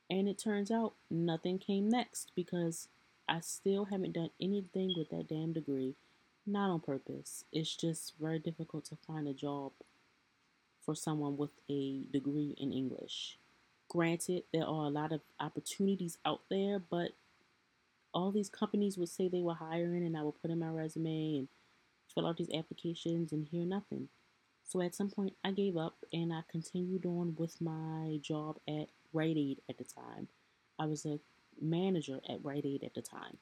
And 0.09 0.27
it 0.27 0.37
turns 0.37 0.71
out 0.71 0.93
nothing 1.09 1.59
came 1.59 1.89
next 1.89 2.31
because 2.35 2.87
I 3.27 3.41
still 3.41 3.85
haven't 3.85 4.13
done 4.13 4.31
anything 4.41 4.93
with 4.97 5.09
that 5.09 5.27
damn 5.27 5.53
degree. 5.53 5.95
Not 6.47 6.71
on 6.71 6.79
purpose. 6.79 7.43
It's 7.51 7.75
just 7.75 8.13
very 8.19 8.39
difficult 8.39 8.85
to 8.85 8.95
find 8.95 9.27
a 9.27 9.33
job 9.33 9.71
for 10.83 10.95
someone 10.95 11.37
with 11.37 11.51
a 11.69 12.05
degree 12.11 12.55
in 12.57 12.73
English. 12.73 13.37
Granted, 13.89 14.43
there 14.53 14.65
are 14.65 14.85
a 14.85 14.89
lot 14.89 15.11
of 15.11 15.21
opportunities 15.39 16.17
out 16.23 16.41
there, 16.49 16.79
but 16.79 17.11
all 18.13 18.31
these 18.31 18.49
companies 18.49 18.97
would 18.97 19.09
say 19.09 19.27
they 19.27 19.41
were 19.41 19.55
hiring, 19.55 20.05
and 20.05 20.15
I 20.15 20.23
would 20.23 20.41
put 20.41 20.51
in 20.51 20.59
my 20.59 20.69
resume 20.69 21.37
and 21.37 21.47
fill 22.13 22.27
out 22.27 22.37
these 22.37 22.53
applications 22.53 23.31
and 23.31 23.47
hear 23.47 23.65
nothing. 23.65 24.09
So 24.63 24.81
at 24.81 24.93
some 24.93 25.09
point, 25.09 25.33
I 25.43 25.51
gave 25.51 25.75
up 25.75 25.95
and 26.13 26.31
I 26.31 26.41
continued 26.49 27.05
on 27.05 27.35
with 27.37 27.59
my 27.59 28.19
job 28.21 28.57
at 28.67 28.89
Rite 29.11 29.37
Aid 29.37 29.61
at 29.67 29.79
the 29.79 29.83
time. 29.83 30.27
I 30.77 30.85
was 30.85 31.05
a 31.07 31.19
manager 31.59 32.19
at 32.29 32.43
Rite 32.43 32.65
Aid 32.65 32.83
at 32.83 32.93
the 32.93 33.01
time. 33.01 33.37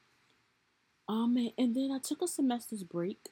Um, 1.10 1.38
and 1.58 1.76
then 1.76 1.92
I 1.92 2.00
took 2.00 2.22
a 2.22 2.28
semester's 2.28 2.84
break. 2.84 3.30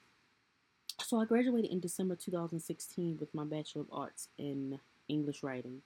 So 1.05 1.19
I 1.21 1.25
graduated 1.25 1.71
in 1.71 1.79
December 1.79 2.15
2016 2.15 3.17
with 3.17 3.33
my 3.33 3.45
Bachelor 3.45 3.83
of 3.83 3.87
Arts 3.93 4.27
in 4.37 4.79
English 5.07 5.41
Writing. 5.41 5.81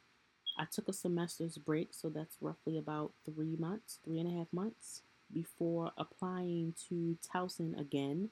I 0.59 0.65
took 0.65 0.87
a 0.89 0.93
semester's 0.93 1.57
break, 1.57 1.93
so 1.93 2.09
that's 2.09 2.37
roughly 2.41 2.77
about 2.77 3.13
three 3.25 3.55
months, 3.57 3.99
three 4.03 4.19
and 4.19 4.29
a 4.29 4.37
half 4.37 4.47
months, 4.51 5.01
before 5.33 5.91
applying 5.97 6.73
to 6.89 7.17
Towson 7.33 7.79
again 7.79 8.29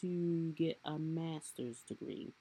to 0.00 0.52
get 0.56 0.78
a 0.84 0.98
master's 0.98 1.80
degree. 1.80 2.32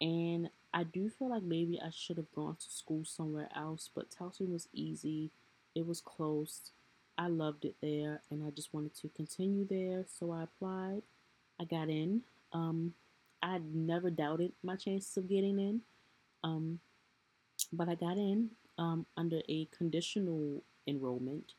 And 0.00 0.48
I 0.72 0.84
do 0.84 1.10
feel 1.10 1.30
like 1.30 1.42
maybe 1.42 1.80
I 1.84 1.90
should 1.90 2.16
have 2.18 2.32
gone 2.32 2.56
to 2.56 2.70
school 2.70 3.04
somewhere 3.04 3.48
else, 3.56 3.90
but 3.94 4.10
Towson 4.10 4.52
was 4.52 4.68
easy, 4.72 5.32
it 5.74 5.84
was 5.86 6.00
close, 6.00 6.70
I 7.18 7.26
loved 7.26 7.64
it 7.64 7.74
there 7.82 8.22
and 8.30 8.44
I 8.46 8.50
just 8.50 8.72
wanted 8.72 8.94
to 8.96 9.08
continue 9.08 9.66
there. 9.68 10.04
So 10.18 10.30
I 10.30 10.44
applied. 10.44 11.02
I 11.60 11.64
got 11.64 11.88
in. 11.88 12.22
Um, 12.52 12.94
I 13.42 13.60
never 13.74 14.08
doubted 14.08 14.52
my 14.62 14.76
chances 14.76 15.16
of 15.16 15.28
getting 15.28 15.58
in. 15.58 15.80
Um, 16.44 16.78
but 17.72 17.88
I 17.88 17.94
got 17.94 18.16
in 18.16 18.50
um, 18.78 19.06
under 19.16 19.40
a 19.48 19.66
conditional 19.76 20.62
enrollment, 20.86 21.52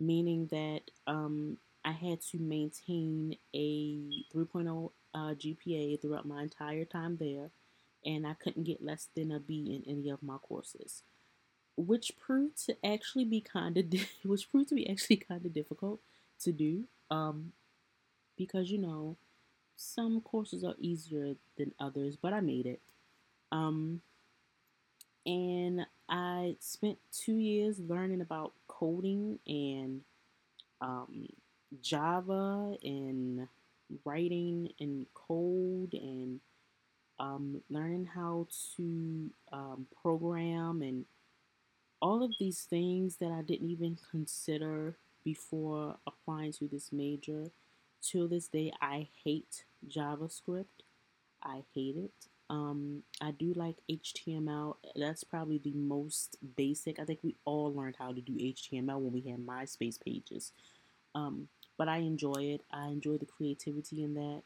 meaning 0.00 0.46
that 0.48 0.82
um, 1.06 1.58
I 1.84 1.92
had 1.92 2.20
to 2.32 2.38
maintain 2.38 3.36
a 3.54 4.24
3.0 4.34 4.90
uh, 5.14 5.18
GPA 5.34 6.00
throughout 6.00 6.26
my 6.26 6.42
entire 6.42 6.84
time 6.84 7.16
there, 7.18 7.50
and 8.04 8.26
I 8.26 8.34
couldn't 8.34 8.64
get 8.64 8.84
less 8.84 9.08
than 9.14 9.32
a 9.32 9.40
B 9.40 9.82
in 9.84 9.90
any 9.98 10.10
of 10.10 10.22
my 10.22 10.38
courses 10.38 11.02
which 11.76 12.12
proved 12.18 12.64
to 12.66 12.76
actually 12.84 13.24
be 13.24 13.40
kind 13.40 13.76
of 13.76 13.90
di- 13.90 14.06
which 14.24 14.50
proved 14.50 14.68
to 14.68 14.74
be 14.74 14.88
actually 14.88 15.16
kind 15.16 15.44
of 15.44 15.52
difficult 15.52 16.00
to 16.40 16.52
do 16.52 16.84
um 17.10 17.52
because 18.36 18.70
you 18.70 18.78
know 18.78 19.16
some 19.76 20.20
courses 20.20 20.64
are 20.64 20.74
easier 20.78 21.34
than 21.56 21.72
others 21.80 22.16
but 22.20 22.32
i 22.32 22.40
made 22.40 22.66
it. 22.66 22.80
Um 23.50 24.00
and 25.26 25.86
i 26.08 26.56
spent 26.60 26.98
two 27.12 27.36
years 27.36 27.78
learning 27.80 28.20
about 28.20 28.52
coding 28.68 29.38
and 29.46 30.00
um 30.80 31.26
java 31.80 32.76
and 32.82 33.46
writing 34.04 34.70
and 34.80 35.06
code 35.14 35.94
and 35.94 36.40
um, 37.18 37.60
learning 37.70 38.08
how 38.14 38.48
to 38.76 39.30
um, 39.52 39.86
program 40.02 40.82
and 40.82 41.04
all 42.00 42.22
of 42.22 42.32
these 42.40 42.62
things 42.62 43.16
that 43.16 43.30
I 43.30 43.42
didn't 43.42 43.70
even 43.70 43.96
consider 44.10 44.96
before 45.24 45.96
applying 46.06 46.52
to 46.54 46.66
this 46.66 46.92
major. 46.92 47.50
Till 48.02 48.26
this 48.26 48.48
day, 48.48 48.72
I 48.80 49.08
hate 49.24 49.64
JavaScript. 49.88 50.82
I 51.44 51.62
hate 51.72 51.96
it. 51.96 52.28
Um, 52.52 53.02
I 53.18 53.30
do 53.30 53.54
like 53.54 53.76
HTML. 53.90 54.76
That's 54.94 55.24
probably 55.24 55.56
the 55.56 55.72
most 55.72 56.36
basic. 56.54 57.00
I 57.00 57.04
think 57.06 57.20
we 57.22 57.34
all 57.46 57.72
learned 57.72 57.96
how 57.98 58.12
to 58.12 58.20
do 58.20 58.34
HTML 58.34 59.00
when 59.00 59.10
we 59.10 59.22
had 59.22 59.46
MySpace 59.46 59.98
pages. 59.98 60.52
Um, 61.14 61.48
but 61.78 61.88
I 61.88 61.98
enjoy 61.98 62.42
it. 62.42 62.60
I 62.70 62.88
enjoy 62.88 63.16
the 63.16 63.24
creativity 63.24 64.04
in 64.04 64.12
that. 64.14 64.42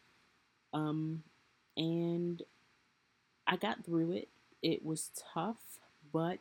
Um, 0.73 1.25
and 1.77 2.43
I 3.45 3.57
got 3.57 3.85
through 3.85 4.13
it. 4.13 4.29
It 4.63 4.85
was 4.85 5.11
tough, 5.35 5.81
but 6.13 6.39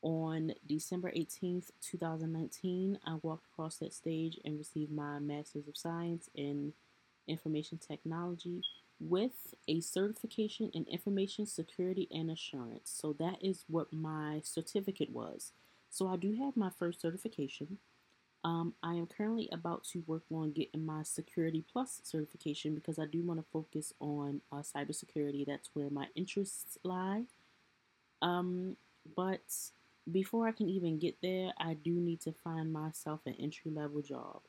on 0.00 0.54
December 0.66 1.10
18th, 1.10 1.72
2019, 1.82 3.00
I 3.06 3.16
walked 3.20 3.48
across 3.52 3.76
that 3.76 3.92
stage 3.92 4.40
and 4.46 4.56
received 4.56 4.92
my 4.92 5.18
Master's 5.18 5.68
of 5.68 5.76
Science 5.76 6.30
in 6.34 6.72
Information 7.28 7.76
Technology 7.76 8.62
with 9.04 9.54
a 9.68 9.80
certification 9.80 10.70
in 10.72 10.84
Information 10.84 11.46
Security 11.46 12.08
and 12.10 12.30
Assurance. 12.30 12.90
So 12.94 13.12
that 13.18 13.36
is 13.42 13.64
what 13.68 13.92
my 13.92 14.40
certificate 14.42 15.10
was. 15.10 15.52
So 15.90 16.08
I 16.08 16.16
do 16.16 16.34
have 16.36 16.56
my 16.56 16.70
first 16.70 17.00
certification. 17.00 17.78
Um, 18.44 18.74
I 18.82 18.94
am 18.94 19.06
currently 19.06 19.48
about 19.52 19.84
to 19.92 20.02
work 20.06 20.24
on 20.32 20.52
getting 20.52 20.84
my 20.84 21.02
Security 21.02 21.64
Plus 21.70 22.00
certification 22.02 22.74
because 22.74 22.98
I 22.98 23.06
do 23.06 23.22
want 23.22 23.40
to 23.40 23.46
focus 23.52 23.92
on 24.00 24.40
uh, 24.50 24.56
cybersecurity. 24.56 25.46
That's 25.46 25.70
where 25.74 25.90
my 25.90 26.06
interests 26.14 26.78
lie. 26.82 27.24
Um, 28.22 28.76
but 29.16 29.42
before 30.10 30.48
I 30.48 30.52
can 30.52 30.68
even 30.68 30.98
get 30.98 31.16
there, 31.22 31.52
I 31.58 31.74
do 31.74 31.92
need 31.92 32.20
to 32.22 32.32
find 32.32 32.72
myself 32.72 33.20
an 33.26 33.36
entry 33.38 33.70
level 33.70 34.02
job. 34.02 34.40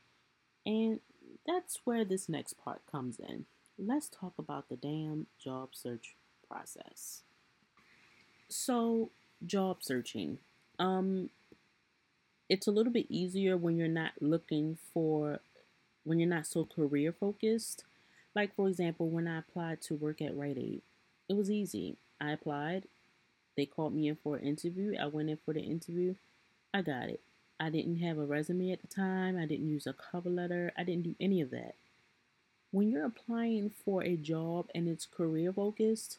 And 0.66 1.00
that's 1.46 1.80
where 1.84 2.04
this 2.04 2.28
next 2.28 2.54
part 2.54 2.82
comes 2.90 3.20
in. 3.20 3.46
Let's 3.78 4.08
talk 4.08 4.34
about 4.38 4.70
the 4.70 4.78
damn 4.78 5.28
job 5.38 5.70
search 5.74 6.16
process. 6.48 7.24
So, 8.48 9.10
job 9.46 9.78
searching. 9.82 10.40
Um 10.80 11.30
it's 12.48 12.68
a 12.68 12.72
little 12.72 12.94
bit 12.94 13.08
easier 13.10 13.58
when 13.58 13.76
you're 13.76 13.88
not 13.88 14.12
looking 14.22 14.78
for 14.94 15.40
when 16.04 16.20
you're 16.20 16.30
not 16.30 16.48
so 16.48 16.64
career 16.64 17.12
focused. 17.12 17.84
Like 18.34 18.56
for 18.56 18.68
example, 18.68 19.10
when 19.10 19.28
I 19.28 19.40
applied 19.40 19.82
to 19.84 19.96
work 19.96 20.22
at 20.22 20.38
Rite 20.38 20.58
Aid, 20.58 20.82
it 21.28 21.36
was 21.36 21.50
easy. 21.50 21.98
I 22.22 22.32
applied, 22.32 22.84
they 23.58 23.66
called 23.66 23.94
me 23.94 24.08
in 24.08 24.16
for 24.16 24.38
an 24.38 24.44
interview. 24.44 24.96
I 25.00 25.08
went 25.08 25.30
in 25.30 25.38
for 25.44 25.54
the 25.54 25.62
interview. 25.62 26.16
I 26.74 26.82
got 26.82 27.10
it. 27.10 27.22
I 27.60 27.70
didn't 27.70 27.98
have 27.98 28.18
a 28.18 28.26
resume 28.26 28.72
at 28.72 28.82
the 28.82 28.88
time. 28.88 29.38
I 29.38 29.46
didn't 29.46 29.70
use 29.70 29.88
a 29.88 29.94
cover 29.94 30.30
letter. 30.30 30.72
I 30.78 30.84
didn't 30.84 31.04
do 31.04 31.16
any 31.20 31.42
of 31.42 31.52
that. 31.52 31.76
When 32.76 32.92
you're 32.92 33.06
applying 33.06 33.70
for 33.70 34.04
a 34.04 34.18
job 34.18 34.68
and 34.76 34.90
it's 34.90 35.06
career 35.06 35.54
focused, 35.54 36.18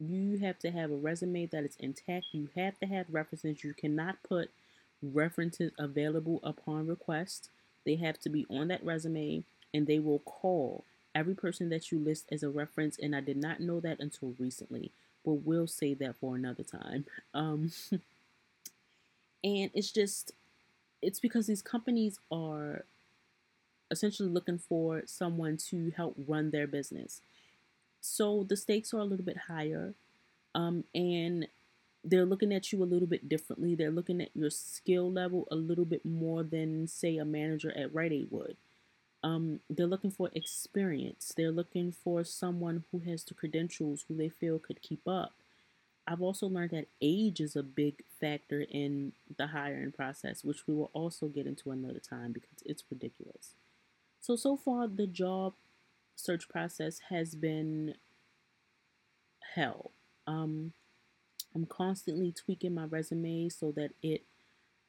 you 0.00 0.38
have 0.38 0.58
to 0.58 0.72
have 0.72 0.90
a 0.90 0.96
resume 0.96 1.46
that 1.46 1.62
is 1.62 1.76
intact. 1.78 2.26
You 2.32 2.48
have 2.56 2.76
to 2.80 2.86
have 2.86 3.06
references. 3.08 3.62
You 3.62 3.72
cannot 3.72 4.16
put 4.28 4.50
references 5.00 5.70
available 5.78 6.40
upon 6.42 6.88
request. 6.88 7.50
They 7.84 7.94
have 7.94 8.18
to 8.22 8.28
be 8.28 8.46
on 8.50 8.66
that 8.66 8.84
resume 8.84 9.44
and 9.72 9.86
they 9.86 10.00
will 10.00 10.18
call 10.18 10.82
every 11.14 11.36
person 11.36 11.68
that 11.68 11.92
you 11.92 12.00
list 12.00 12.24
as 12.32 12.42
a 12.42 12.50
reference. 12.50 12.98
And 12.98 13.14
I 13.14 13.20
did 13.20 13.36
not 13.36 13.60
know 13.60 13.78
that 13.78 14.00
until 14.00 14.34
recently 14.40 14.90
but 15.24 15.44
we'll 15.44 15.68
save 15.68 15.98
that 16.00 16.16
for 16.16 16.34
another 16.34 16.62
time. 16.62 17.04
Um, 17.34 17.70
and 19.44 19.70
it's 19.72 19.92
just 19.92 20.32
it's 21.00 21.20
because 21.20 21.46
these 21.46 21.62
companies 21.62 22.18
are 22.32 22.86
essentially 23.90 24.28
looking 24.28 24.58
for 24.58 25.02
someone 25.06 25.56
to 25.56 25.92
help 25.96 26.14
run 26.26 26.50
their 26.50 26.66
business. 26.66 27.20
So 28.00 28.44
the 28.48 28.56
stakes 28.56 28.94
are 28.94 29.00
a 29.00 29.04
little 29.04 29.24
bit 29.24 29.36
higher, 29.48 29.94
um, 30.54 30.84
and 30.94 31.48
they're 32.04 32.24
looking 32.24 32.52
at 32.52 32.72
you 32.72 32.82
a 32.82 32.84
little 32.84 33.08
bit 33.08 33.28
differently. 33.28 33.74
They're 33.74 33.90
looking 33.90 34.20
at 34.20 34.30
your 34.34 34.50
skill 34.50 35.10
level 35.10 35.48
a 35.50 35.56
little 35.56 35.84
bit 35.84 36.04
more 36.04 36.42
than, 36.44 36.86
say, 36.86 37.16
a 37.16 37.24
manager 37.24 37.76
at 37.76 37.92
Rite 37.92 38.12
Aid 38.12 38.28
would. 38.30 38.56
Um, 39.24 39.60
they're 39.68 39.88
looking 39.88 40.12
for 40.12 40.30
experience. 40.34 41.32
They're 41.36 41.50
looking 41.50 41.90
for 41.90 42.22
someone 42.22 42.84
who 42.92 43.00
has 43.00 43.24
the 43.24 43.34
credentials, 43.34 44.04
who 44.06 44.14
they 44.14 44.28
feel 44.28 44.60
could 44.60 44.82
keep 44.82 45.00
up. 45.08 45.32
I've 46.06 46.22
also 46.22 46.46
learned 46.46 46.70
that 46.70 46.86
age 47.02 47.40
is 47.40 47.56
a 47.56 47.64
big 47.64 48.04
factor 48.20 48.60
in 48.60 49.12
the 49.36 49.48
hiring 49.48 49.90
process, 49.90 50.44
which 50.44 50.68
we 50.68 50.74
will 50.74 50.90
also 50.92 51.26
get 51.26 51.46
into 51.46 51.72
another 51.72 51.98
time 51.98 52.30
because 52.30 52.62
it's 52.64 52.84
ridiculous. 52.88 53.54
So, 54.26 54.34
so 54.34 54.56
far, 54.56 54.88
the 54.88 55.06
job 55.06 55.52
search 56.16 56.48
process 56.48 56.98
has 57.10 57.36
been 57.36 57.94
hell. 59.54 59.92
Um, 60.26 60.72
I'm 61.54 61.64
constantly 61.64 62.32
tweaking 62.32 62.74
my 62.74 62.86
resume 62.86 63.50
so 63.50 63.70
that 63.76 63.92
it 64.02 64.24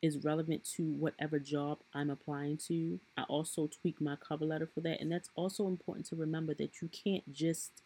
is 0.02 0.24
relevant 0.24 0.64
to 0.78 0.86
whatever 0.86 1.38
job 1.38 1.78
I'm 1.94 2.10
applying 2.10 2.58
to. 2.68 3.00
I 3.16 3.26
also 3.30 3.68
tweak 3.68 4.02
my 4.02 4.16
cover 4.16 4.44
letter 4.44 4.68
for 4.74 4.82
that. 4.82 5.02
And 5.02 5.12
that's 5.12 5.30
also 5.36 5.68
important 5.68 6.08
to 6.08 6.16
remember 6.16 6.56
that 6.56 6.82
you 6.82 6.88
can't 6.88 7.32
just 7.32 7.84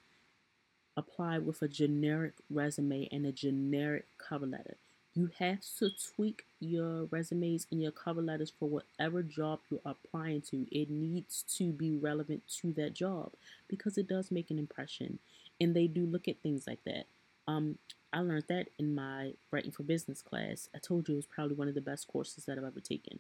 apply 0.96 1.38
with 1.40 1.62
a 1.62 1.68
generic 1.68 2.36
resume 2.50 3.10
and 3.12 3.26
a 3.26 3.34
generic 3.34 4.06
cover 4.18 4.46
letter. 4.46 4.78
You 5.14 5.30
have 5.40 5.60
to 5.80 5.90
tweak 6.16 6.46
your 6.60 7.06
resumes 7.06 7.68
and 7.70 7.82
your 7.82 7.92
cover 7.92 8.22
letters 8.22 8.52
for 8.58 8.70
whatever 8.70 9.22
job 9.22 9.60
you're 9.70 9.82
applying 9.86 10.42
to. 10.44 10.66
It 10.72 10.90
needs 10.90 11.44
to 11.58 11.74
be 11.74 11.98
relevant 11.98 12.44
to 12.62 12.72
that 12.74 12.94
job 12.94 13.34
because 13.68 13.98
it 13.98 14.08
does 14.08 14.32
make 14.32 14.50
an 14.52 14.58
impression. 14.58 15.20
And 15.60 15.76
they 15.76 15.88
do 15.88 16.06
look 16.06 16.28
at 16.30 16.40
things 16.42 16.66
like 16.66 16.84
that. 16.86 17.06
Um, 17.48 17.78
I 18.14 18.20
learned 18.22 18.46
that 18.48 18.70
in 18.80 18.96
my 18.96 19.34
writing 19.52 19.72
for 19.72 19.84
business 19.84 20.22
class. 20.22 20.70
I 20.74 20.78
told 20.80 21.08
you 21.10 21.16
it 21.16 21.18
was 21.18 21.26
probably 21.26 21.56
one 21.56 21.68
of 21.68 21.76
the 21.76 21.82
best 21.82 22.08
courses 22.08 22.46
that 22.46 22.58
I've 22.58 22.64
ever 22.64 22.80
taken. 22.80 23.20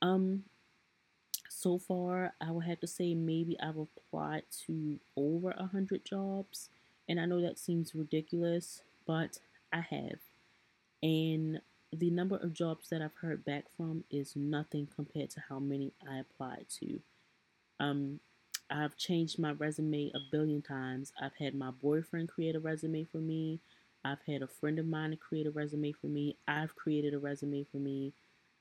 Um, 0.00 0.44
so 1.48 1.78
far, 1.78 2.32
I 2.40 2.50
would 2.50 2.64
have 2.64 2.80
to 2.80 2.86
say 2.86 3.14
maybe 3.14 3.58
I've 3.60 3.76
applied 3.76 4.44
to 4.66 4.98
over 5.16 5.50
a 5.50 5.66
hundred 5.66 6.04
jobs, 6.04 6.70
and 7.08 7.20
I 7.20 7.26
know 7.26 7.40
that 7.42 7.58
seems 7.58 7.94
ridiculous, 7.94 8.82
but 9.06 9.38
I 9.72 9.80
have. 9.80 10.20
And 11.02 11.60
the 11.92 12.10
number 12.10 12.36
of 12.36 12.52
jobs 12.52 12.88
that 12.90 13.02
I've 13.02 13.16
heard 13.20 13.44
back 13.44 13.64
from 13.76 14.04
is 14.10 14.36
nothing 14.36 14.88
compared 14.94 15.30
to 15.30 15.42
how 15.48 15.58
many 15.58 15.92
I 16.08 16.18
applied 16.18 16.66
to. 16.80 17.00
Um, 17.80 18.20
I've 18.70 18.96
changed 18.96 19.38
my 19.38 19.52
resume 19.52 20.12
a 20.14 20.18
billion 20.30 20.62
times. 20.62 21.12
I've 21.20 21.34
had 21.38 21.54
my 21.54 21.70
boyfriend 21.70 22.28
create 22.28 22.54
a 22.54 22.60
resume 22.60 23.04
for 23.04 23.18
me. 23.18 23.60
I've 24.04 24.22
had 24.26 24.42
a 24.42 24.46
friend 24.46 24.78
of 24.78 24.86
mine 24.86 25.16
create 25.20 25.46
a 25.46 25.50
resume 25.50 25.92
for 25.92 26.06
me. 26.06 26.36
I've 26.46 26.76
created 26.76 27.12
a 27.12 27.18
resume 27.18 27.64
for 27.64 27.78
me. 27.78 28.12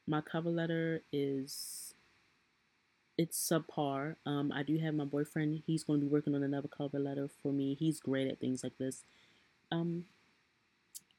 My 0.07 0.21
cover 0.21 0.49
letter 0.49 1.03
is 1.13 1.93
it's 3.17 3.37
subpar. 3.37 4.15
Um, 4.25 4.51
I 4.51 4.63
do 4.63 4.77
have 4.79 4.95
my 4.95 5.05
boyfriend. 5.05 5.61
He's 5.67 5.83
going 5.83 5.99
to 5.99 6.05
be 6.05 6.11
working 6.11 6.35
on 6.35 6.43
another 6.43 6.69
cover 6.69 6.99
letter 6.99 7.29
for 7.43 7.51
me. 7.51 7.75
He's 7.75 7.99
great 7.99 8.27
at 8.27 8.39
things 8.39 8.63
like 8.63 8.77
this. 8.77 9.03
Um, 9.71 10.05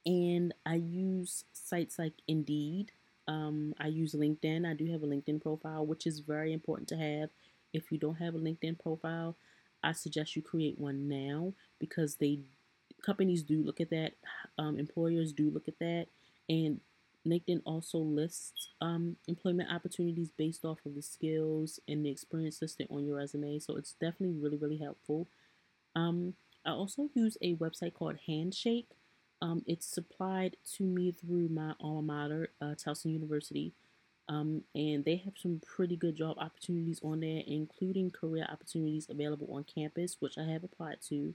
and 0.06 0.54
I 0.64 0.76
use 0.76 1.44
sites 1.52 1.98
like 1.98 2.14
Indeed. 2.26 2.92
Um, 3.28 3.74
I 3.78 3.88
use 3.88 4.14
LinkedIn. 4.14 4.68
I 4.68 4.74
do 4.74 4.90
have 4.90 5.02
a 5.02 5.06
LinkedIn 5.06 5.42
profile, 5.42 5.86
which 5.86 6.06
is 6.06 6.20
very 6.20 6.52
important 6.52 6.88
to 6.88 6.96
have. 6.96 7.30
If 7.72 7.92
you 7.92 7.98
don't 7.98 8.16
have 8.16 8.34
a 8.34 8.38
LinkedIn 8.38 8.80
profile, 8.80 9.36
I 9.82 9.92
suggest 9.92 10.36
you 10.36 10.42
create 10.42 10.78
one 10.78 11.08
now 11.08 11.52
because 11.78 12.16
they 12.16 12.40
companies 13.02 13.42
do 13.42 13.62
look 13.62 13.80
at 13.80 13.90
that, 13.90 14.12
um, 14.58 14.78
employers 14.78 15.32
do 15.32 15.50
look 15.50 15.68
at 15.68 15.78
that, 15.78 16.06
and 16.48 16.80
LinkedIn 17.26 17.62
also 17.64 17.98
lists 17.98 18.68
um, 18.80 19.16
employment 19.28 19.70
opportunities 19.70 20.30
based 20.36 20.64
off 20.64 20.78
of 20.86 20.94
the 20.94 21.02
skills 21.02 21.78
and 21.86 22.04
the 22.04 22.10
experience 22.10 22.60
listed 22.62 22.88
on 22.90 23.04
your 23.04 23.16
resume. 23.16 23.58
So 23.58 23.76
it's 23.76 23.92
definitely 23.92 24.38
really, 24.38 24.56
really 24.56 24.78
helpful. 24.78 25.28
Um, 25.94 26.34
I 26.64 26.70
also 26.70 27.10
use 27.14 27.36
a 27.42 27.56
website 27.56 27.94
called 27.94 28.18
Handshake. 28.26 28.88
Um, 29.42 29.62
it's 29.66 29.86
supplied 29.86 30.56
to 30.76 30.82
me 30.82 31.12
through 31.12 31.48
my 31.48 31.74
alma 31.80 32.02
mater, 32.02 32.50
uh, 32.60 32.74
Towson 32.74 33.12
University. 33.12 33.72
Um, 34.28 34.62
and 34.74 35.04
they 35.04 35.16
have 35.16 35.34
some 35.36 35.60
pretty 35.66 35.96
good 35.96 36.14
job 36.14 36.36
opportunities 36.38 37.00
on 37.02 37.20
there, 37.20 37.42
including 37.46 38.12
career 38.12 38.46
opportunities 38.48 39.08
available 39.10 39.48
on 39.50 39.64
campus, 39.64 40.18
which 40.20 40.38
I 40.38 40.44
have 40.44 40.62
applied 40.62 40.98
to. 41.08 41.34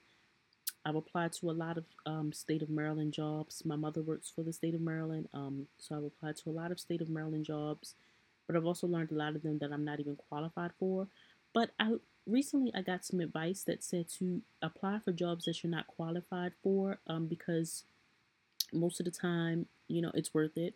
I've 0.85 0.95
applied 0.95 1.33
to 1.33 1.49
a 1.49 1.51
lot 1.51 1.77
of 1.77 1.85
um, 2.05 2.31
state 2.31 2.61
of 2.61 2.69
Maryland 2.69 3.11
jobs. 3.11 3.63
My 3.65 3.75
mother 3.75 4.01
works 4.01 4.31
for 4.33 4.43
the 4.43 4.53
state 4.53 4.75
of 4.75 4.81
Maryland, 4.81 5.27
um, 5.33 5.67
so 5.77 5.97
I've 5.97 6.03
applied 6.03 6.37
to 6.37 6.49
a 6.49 6.51
lot 6.51 6.71
of 6.71 6.79
state 6.79 7.01
of 7.01 7.09
Maryland 7.09 7.43
jobs. 7.43 7.95
But 8.47 8.55
I've 8.55 8.65
also 8.65 8.85
learned 8.87 9.11
a 9.11 9.15
lot 9.15 9.35
of 9.35 9.41
them 9.41 9.57
that 9.57 9.73
I'm 9.73 9.83
not 9.83 9.99
even 9.99 10.15
qualified 10.15 10.71
for. 10.79 11.07
But 11.53 11.71
I 11.79 11.95
recently 12.27 12.71
I 12.75 12.81
got 12.81 13.03
some 13.03 13.19
advice 13.19 13.63
that 13.63 13.83
said 13.83 14.07
to 14.19 14.41
apply 14.61 14.99
for 14.99 15.11
jobs 15.11 15.45
that 15.45 15.63
you're 15.63 15.71
not 15.71 15.87
qualified 15.87 16.53
for, 16.63 16.99
um, 17.07 17.25
because 17.25 17.83
most 18.73 18.99
of 18.99 19.05
the 19.05 19.11
time, 19.11 19.67
you 19.87 20.01
know, 20.01 20.11
it's 20.13 20.33
worth 20.33 20.57
it. 20.57 20.75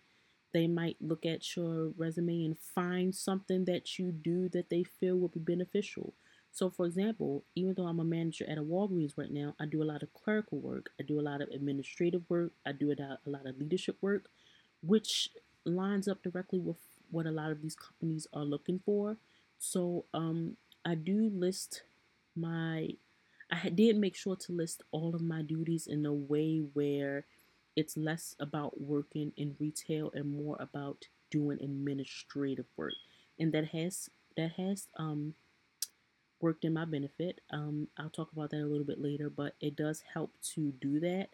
They 0.52 0.68
might 0.68 0.98
look 1.00 1.26
at 1.26 1.56
your 1.56 1.90
resume 1.98 2.44
and 2.44 2.58
find 2.58 3.14
something 3.14 3.66
that 3.66 4.00
you 4.00 4.12
do 4.12 4.50
that 4.50 4.70
they 4.70 4.84
feel 4.84 5.18
will 5.18 5.28
be 5.28 5.40
beneficial. 5.40 6.14
So, 6.52 6.70
for 6.72 6.86
example, 6.88 7.44
even 7.56 7.76
though 7.76 7.86
I'm 7.86 8.00
a 8.00 8.04
manager 8.04 8.46
at 8.50 8.58
a 8.58 8.64
Walgreens 8.64 9.16
right 9.18 9.32
now, 9.32 9.56
I 9.60 9.66
do 9.68 9.84
a 9.84 9.86
lot 9.86 10.02
of 10.02 10.12
clerical 10.14 10.60
work, 10.60 10.90
I 11.00 11.04
do 11.04 11.20
a 11.20 11.22
lot 11.22 11.42
of 11.42 11.50
administrative 11.50 12.24
work, 12.30 12.54
I 12.66 12.72
do 12.72 12.92
a 12.92 13.30
lot 13.30 13.46
of 13.46 13.60
leadership 13.60 13.98
work, 14.02 14.30
which 14.82 15.30
lines 15.66 16.08
up 16.08 16.24
directly 16.24 16.60
with 16.60 16.78
what 17.12 17.28
a 17.28 17.32
lot 17.32 17.52
of 17.52 17.62
these 17.62 17.76
companies 17.76 18.26
are 18.34 18.44
looking 18.44 18.80
for. 18.84 19.18
So, 19.60 20.06
um, 20.14 20.58
I 20.84 20.96
do 20.96 21.30
list 21.32 21.84
my, 22.36 22.90
I 23.52 23.70
did 23.70 23.98
make 23.98 24.16
sure 24.16 24.36
to 24.36 24.52
list 24.52 24.84
all 24.92 25.16
of 25.16 25.22
my 25.22 25.42
duties 25.42 25.88
in 25.88 26.06
a 26.06 26.14
way 26.14 26.58
where 26.74 27.26
it's 27.80 27.96
less 27.96 28.36
about 28.42 28.82
working 28.82 29.32
in 29.38 29.56
retail 29.58 30.12
and 30.14 30.36
more 30.44 30.58
about 30.60 31.06
doing 31.32 31.60
administrative 31.62 32.66
work, 32.76 32.94
and 33.40 33.54
that 33.54 33.68
has 33.70 34.10
that 34.36 34.52
has 34.58 34.88
um 34.98 35.34
worked 36.42 36.66
in 36.66 36.74
my 36.74 36.84
benefit. 36.84 37.40
Um, 37.52 37.88
I'll 37.98 38.10
talk 38.10 38.34
about 38.34 38.50
that 38.52 38.64
a 38.64 38.68
little 38.68 38.86
bit 38.86 39.02
later, 39.02 39.30
but 39.30 39.56
it 39.62 39.78
does 39.78 40.04
help 40.14 40.32
to 40.56 40.74
do 40.82 41.00
that 41.00 41.30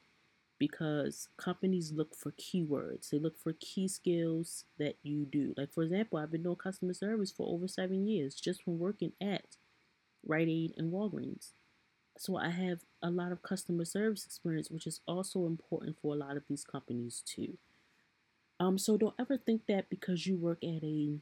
because 0.60 1.30
companies 1.38 1.92
look 1.92 2.16
for 2.16 2.32
keywords. 2.34 3.10
They 3.10 3.20
look 3.20 3.38
for 3.38 3.54
key 3.54 3.88
skills 3.88 4.66
that 4.78 4.98
you 5.04 5.26
do. 5.26 5.54
Like, 5.58 5.74
for 5.74 5.84
example, 5.84 6.20
I've 6.20 6.32
been 6.32 6.44
doing 6.44 6.56
customer 6.56 6.94
service 6.94 7.32
for 7.32 7.48
over 7.48 7.68
seven 7.68 8.08
years 8.08 8.36
just 8.36 8.64
from 8.64 8.80
working 8.80 9.14
at 9.22 9.58
Rite 10.26 10.48
Aid 10.50 10.74
and 10.78 10.92
Walgreens. 10.92 11.52
So 12.18 12.38
I 12.38 12.50
have 12.50 12.80
a 13.02 13.10
lot 13.10 13.32
of 13.32 13.42
customer 13.42 13.86
service 13.86 14.26
experience, 14.26 14.72
which 14.72 14.88
is 14.88 15.02
also 15.08 15.46
important 15.46 15.98
for 16.02 16.14
a 16.14 16.18
lot 16.18 16.38
of 16.38 16.44
these 16.48 16.64
companies 16.64 17.24
too. 17.26 17.58
Um, 18.60 18.78
so 18.78 18.98
don't 18.98 19.16
ever 19.20 19.38
think 19.38 19.64
that 19.68 19.90
because 19.90 20.26
you 20.26 20.38
work 20.38 20.64
at 20.64 20.84
a 20.84 21.20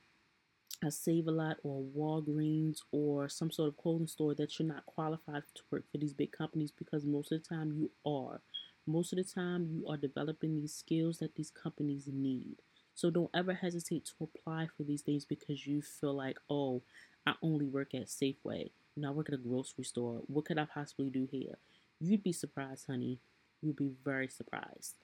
a 0.84 0.91
Save 0.91 1.27
a 1.27 1.32
Lot 1.32 1.58
or 1.63 1.82
Walgreens 1.95 2.79
or 2.91 3.29
some 3.29 3.51
sort 3.51 3.69
of 3.69 3.77
clothing 3.77 4.08
store 4.08 4.36
that 4.36 4.60
you're 4.60 4.67
not 4.67 4.86
qualified 4.86 5.43
to 5.56 5.62
work 5.71 5.86
for 5.89 5.97
these 5.97 6.13
big 6.13 6.32
companies 6.32 6.71
because 6.71 7.06
most 7.06 7.32
of 7.32 7.41
the 7.41 7.47
time 7.47 7.71
you 7.71 7.89
are. 8.06 8.41
Most 8.86 9.13
of 9.13 9.17
the 9.17 9.23
time 9.23 9.65
you 9.71 9.88
are 9.88 9.95
developing 9.95 10.60
these 10.60 10.73
skills 10.73 11.19
that 11.19 11.36
these 11.36 11.51
companies 11.51 12.10
need. 12.12 12.58
So 12.95 13.10
don't 13.10 13.29
ever 13.34 13.53
hesitate 13.53 14.06
to 14.06 14.23
apply 14.23 14.67
for 14.75 14.84
these 14.84 15.01
things 15.01 15.25
because 15.25 15.65
you 15.65 15.82
feel 15.82 16.13
like, 16.13 16.38
oh, 16.49 16.82
I 17.25 17.34
only 17.41 17.65
work 17.65 17.93
at 17.93 18.08
Safeway. 18.08 18.71
Know, 18.95 19.10
I 19.10 19.12
work 19.12 19.29
at 19.29 19.36
a 19.36 19.38
grocery 19.38 19.84
store. 19.84 20.21
What 20.27 20.45
could 20.45 20.60
I 20.60 20.65
possibly 20.65 21.10
do 21.10 21.27
here? 21.29 21.58
You'd 21.99 22.23
be 22.23 22.34
surprised, 22.34 22.86
honey. 22.88 23.19
You'd 23.62 23.75
be 23.75 23.91
very 24.03 24.27
surprised. 24.27 24.95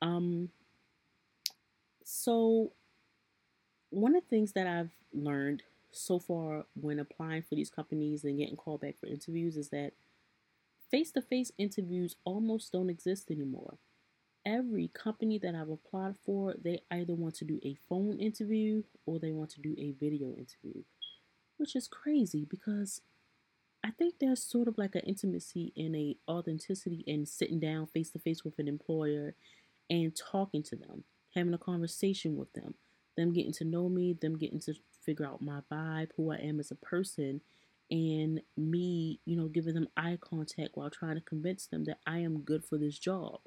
Um, 0.00 0.48
so 2.04 2.72
one 3.90 4.16
of 4.16 4.22
the 4.24 4.28
things 4.28 4.52
that 4.52 4.66
I've 4.66 4.90
learned 5.12 5.62
so 5.92 6.18
far 6.18 6.64
when 6.74 6.98
applying 6.98 7.42
for 7.42 7.54
these 7.54 7.70
companies 7.70 8.24
and 8.24 8.38
getting 8.38 8.56
called 8.56 8.80
back 8.80 8.98
for 8.98 9.06
interviews 9.06 9.56
is 9.56 9.68
that 9.68 9.92
face 10.90 11.12
to 11.12 11.22
face 11.22 11.52
interviews 11.58 12.16
almost 12.24 12.72
don't 12.72 12.90
exist 12.90 13.30
anymore. 13.30 13.78
Every 14.44 14.88
company 14.88 15.38
that 15.38 15.54
I've 15.54 15.68
applied 15.68 16.16
for, 16.24 16.54
they 16.60 16.80
either 16.90 17.14
want 17.14 17.36
to 17.36 17.44
do 17.44 17.60
a 17.62 17.76
phone 17.88 18.18
interview 18.18 18.82
or 19.06 19.18
they 19.18 19.30
want 19.30 19.50
to 19.50 19.60
do 19.60 19.76
a 19.78 19.92
video 19.92 20.34
interview, 20.34 20.82
which 21.58 21.76
is 21.76 21.86
crazy 21.86 22.44
because 22.48 23.02
I 23.84 23.90
think 23.90 24.14
there's 24.20 24.42
sort 24.42 24.68
of 24.68 24.78
like 24.78 24.94
an 24.94 25.02
intimacy 25.02 25.72
and 25.76 25.96
a 25.96 26.16
authenticity 26.28 27.04
in 27.06 27.26
sitting 27.26 27.58
down 27.60 27.86
face 27.86 28.10
to 28.10 28.18
face 28.18 28.44
with 28.44 28.58
an 28.58 28.68
employer 28.68 29.34
and 29.90 30.14
talking 30.16 30.62
to 30.64 30.76
them. 30.76 31.04
having 31.34 31.54
a 31.54 31.58
conversation 31.58 32.36
with 32.36 32.52
them, 32.52 32.74
them 33.16 33.32
getting 33.32 33.52
to 33.52 33.64
know 33.64 33.88
me, 33.88 34.12
them 34.12 34.36
getting 34.38 34.60
to 34.60 34.74
figure 35.04 35.26
out 35.26 35.40
my 35.42 35.60
vibe, 35.72 36.10
who 36.16 36.30
I 36.30 36.36
am 36.36 36.60
as 36.60 36.70
a 36.70 36.74
person, 36.76 37.40
and 37.90 38.40
me, 38.56 39.20
you 39.24 39.36
know, 39.36 39.48
giving 39.48 39.74
them 39.74 39.88
eye 39.96 40.18
contact 40.20 40.70
while 40.76 40.90
trying 40.90 41.16
to 41.16 41.20
convince 41.22 41.66
them 41.66 41.84
that 41.84 41.98
I 42.06 42.18
am 42.18 42.40
good 42.40 42.64
for 42.64 42.78
this 42.78 42.98
job. 42.98 43.40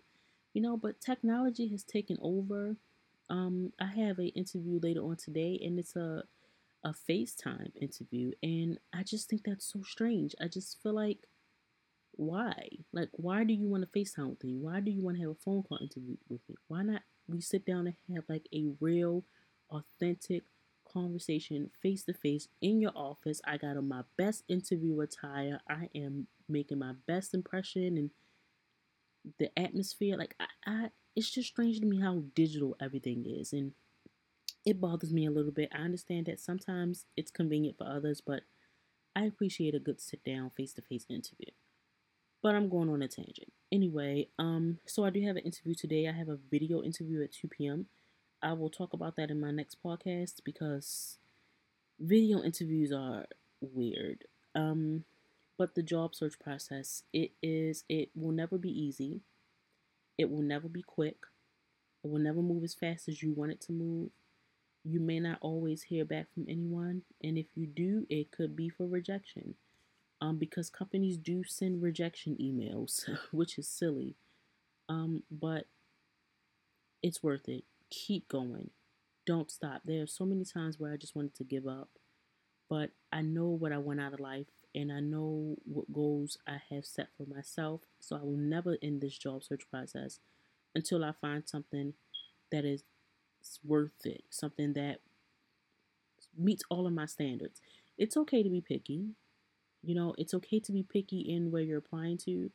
You 0.53 0.61
know, 0.61 0.77
but 0.77 1.01
technology 1.01 1.67
has 1.69 1.83
taken 1.83 2.17
over. 2.21 2.77
Um, 3.29 3.73
I 3.79 3.87
have 3.87 4.19
an 4.19 4.29
interview 4.29 4.79
later 4.81 5.01
on 5.01 5.17
today, 5.17 5.59
and 5.63 5.79
it's 5.79 5.95
a 5.95 6.23
a 6.85 6.93
FaceTime 6.93 7.71
interview, 7.81 8.31
and 8.43 8.79
I 8.93 9.03
just 9.03 9.27
think 9.27 9.43
that's 9.43 9.65
so 9.65 9.81
strange. 9.81 10.35
I 10.39 10.47
just 10.47 10.81
feel 10.81 10.93
like 10.93 11.27
why? 12.11 12.69
Like, 12.93 13.09
why 13.13 13.43
do 13.43 13.53
you 13.53 13.67
want 13.67 13.83
to 13.83 13.99
FaceTime 13.99 14.29
with 14.29 14.43
me? 14.43 14.55
Why 14.55 14.79
do 14.79 14.91
you 14.91 15.01
want 15.01 15.17
to 15.17 15.23
have 15.23 15.31
a 15.31 15.35
phone 15.35 15.63
call 15.63 15.79
interview 15.81 16.15
with 16.29 16.41
me? 16.47 16.55
Why 16.67 16.83
not 16.83 17.01
we 17.27 17.41
sit 17.41 17.65
down 17.65 17.87
and 17.87 17.95
have 18.15 18.23
like 18.29 18.47
a 18.53 18.67
real, 18.79 19.23
authentic 19.69 20.43
conversation 20.87 21.71
face 21.81 22.03
to 22.03 22.13
face 22.13 22.47
in 22.61 22.79
your 22.79 22.93
office? 22.95 23.41
I 23.45 23.57
got 23.57 23.77
on 23.77 23.89
my 23.89 24.03
best 24.15 24.43
interview 24.47 25.01
attire. 25.01 25.59
I 25.67 25.89
am 25.95 26.27
making 26.47 26.79
my 26.79 26.93
best 27.07 27.33
impression 27.33 27.97
and 27.97 28.11
the 29.39 29.57
atmosphere. 29.59 30.17
Like, 30.17 30.35
I, 30.39 30.45
I 30.65 30.89
it's 31.15 31.31
just 31.31 31.49
strange 31.49 31.79
to 31.79 31.85
me 31.85 31.99
how 31.99 32.23
digital 32.35 32.77
everything 32.79 33.25
is. 33.25 33.53
And 33.53 33.71
it 34.65 34.81
bothers 34.81 35.13
me 35.13 35.25
a 35.25 35.31
little 35.31 35.51
bit. 35.51 35.69
I 35.73 35.79
understand 35.79 36.25
that 36.25 36.39
sometimes 36.39 37.05
it's 37.15 37.31
convenient 37.31 37.77
for 37.77 37.87
others, 37.87 38.21
but 38.25 38.41
I 39.15 39.25
appreciate 39.25 39.75
a 39.75 39.79
good 39.79 40.01
sit 40.01 40.23
down 40.23 40.51
face 40.57 40.73
to 40.73 40.81
face 40.81 41.05
interview. 41.09 41.51
But 42.41 42.55
I'm 42.55 42.69
going 42.69 42.89
on 42.89 43.01
a 43.01 43.07
tangent. 43.07 43.53
Anyway, 43.71 44.27
um, 44.37 44.79
so 44.85 45.05
I 45.05 45.09
do 45.09 45.21
have 45.25 45.35
an 45.35 45.43
interview 45.43 45.73
today. 45.75 46.07
I 46.07 46.11
have 46.11 46.29
a 46.29 46.37
video 46.49 46.83
interview 46.83 47.23
at 47.23 47.31
2 47.31 47.47
p.m. 47.47 47.85
I 48.41 48.53
will 48.53 48.69
talk 48.69 48.93
about 48.93 49.15
that 49.15 49.31
in 49.31 49.39
my 49.39 49.51
next 49.51 49.77
podcast 49.83 50.43
because 50.43 51.17
video 51.99 52.43
interviews 52.43 52.91
are 52.91 53.25
weird. 53.61 54.25
Um, 54.53 55.05
but 55.57 55.75
the 55.75 55.83
job 55.83 56.13
search 56.13 56.37
process, 56.39 57.03
it 57.13 57.31
is 57.41 57.83
it 57.87 58.09
will 58.15 58.31
never 58.31 58.57
be 58.57 58.69
easy. 58.69 59.21
It 60.17 60.29
will 60.29 60.41
never 60.41 60.67
be 60.67 60.81
quick. 60.81 61.17
It 62.03 62.09
will 62.09 62.19
never 62.19 62.41
move 62.41 62.63
as 62.63 62.73
fast 62.73 63.07
as 63.07 63.23
you 63.23 63.33
want 63.33 63.51
it 63.51 63.61
to 63.61 63.71
move. 63.71 64.09
You 64.87 64.99
may 64.99 65.19
not 65.19 65.39
always 65.41 65.83
hear 65.83 66.05
back 66.05 66.27
from 66.33 66.45
anyone, 66.47 67.01
and 67.23 67.37
if 67.39 67.47
you 67.55 67.65
do, 67.65 68.05
it 68.09 68.31
could 68.31 68.55
be 68.55 68.69
for 68.69 68.85
rejection 68.85 69.55
um, 70.21 70.37
because 70.37 70.69
companies 70.69 71.17
do 71.17 71.43
send 71.43 71.81
rejection 71.81 72.37
emails, 72.39 73.09
which 73.31 73.57
is 73.57 73.67
silly. 73.67 74.15
Um, 74.87 75.23
but 75.31 75.65
it's 77.01 77.23
worth 77.23 77.47
it. 77.49 77.63
Keep 77.89 78.27
going. 78.29 78.69
Don't 79.25 79.49
stop. 79.49 79.81
There 79.85 80.03
are 80.03 80.07
so 80.07 80.25
many 80.25 80.45
times 80.45 80.79
where 80.79 80.93
I 80.93 80.97
just 80.97 81.15
wanted 81.15 81.35
to 81.35 81.43
give 81.43 81.65
up, 81.67 81.89
but 82.69 82.91
I 83.11 83.21
know 83.21 83.47
what 83.47 83.71
I 83.71 83.77
want 83.77 84.01
out 84.01 84.13
of 84.13 84.19
life 84.19 84.47
and 84.75 84.91
I 84.91 84.99
know 84.99 85.55
what 85.65 85.91
goals 85.91 86.37
I 86.47 86.57
have 86.69 86.85
set 86.85 87.07
for 87.17 87.25
myself. 87.25 87.81
So 87.99 88.15
I 88.15 88.19
will 88.19 88.37
never 88.37 88.77
end 88.83 89.01
this 89.01 89.17
job 89.17 89.43
search 89.43 89.63
process 89.69 90.19
until 90.75 91.03
I 91.03 91.13
find 91.19 91.43
something 91.47 91.93
that 92.51 92.65
is 92.65 92.83
worth 93.63 94.05
it, 94.05 94.23
something 94.29 94.73
that 94.73 94.99
meets 96.37 96.63
all 96.69 96.85
of 96.85 96.93
my 96.93 97.05
standards. 97.05 97.61
It's 97.97 98.17
okay 98.17 98.43
to 98.43 98.49
be 98.49 98.61
picky. 98.61 99.09
You 99.83 99.95
know, 99.95 100.15
it's 100.17 100.33
okay 100.33 100.59
to 100.59 100.71
be 100.71 100.83
picky 100.83 101.19
in 101.19 101.51
where 101.51 101.61
you're 101.61 101.77
applying 101.77 102.17
to 102.19 102.51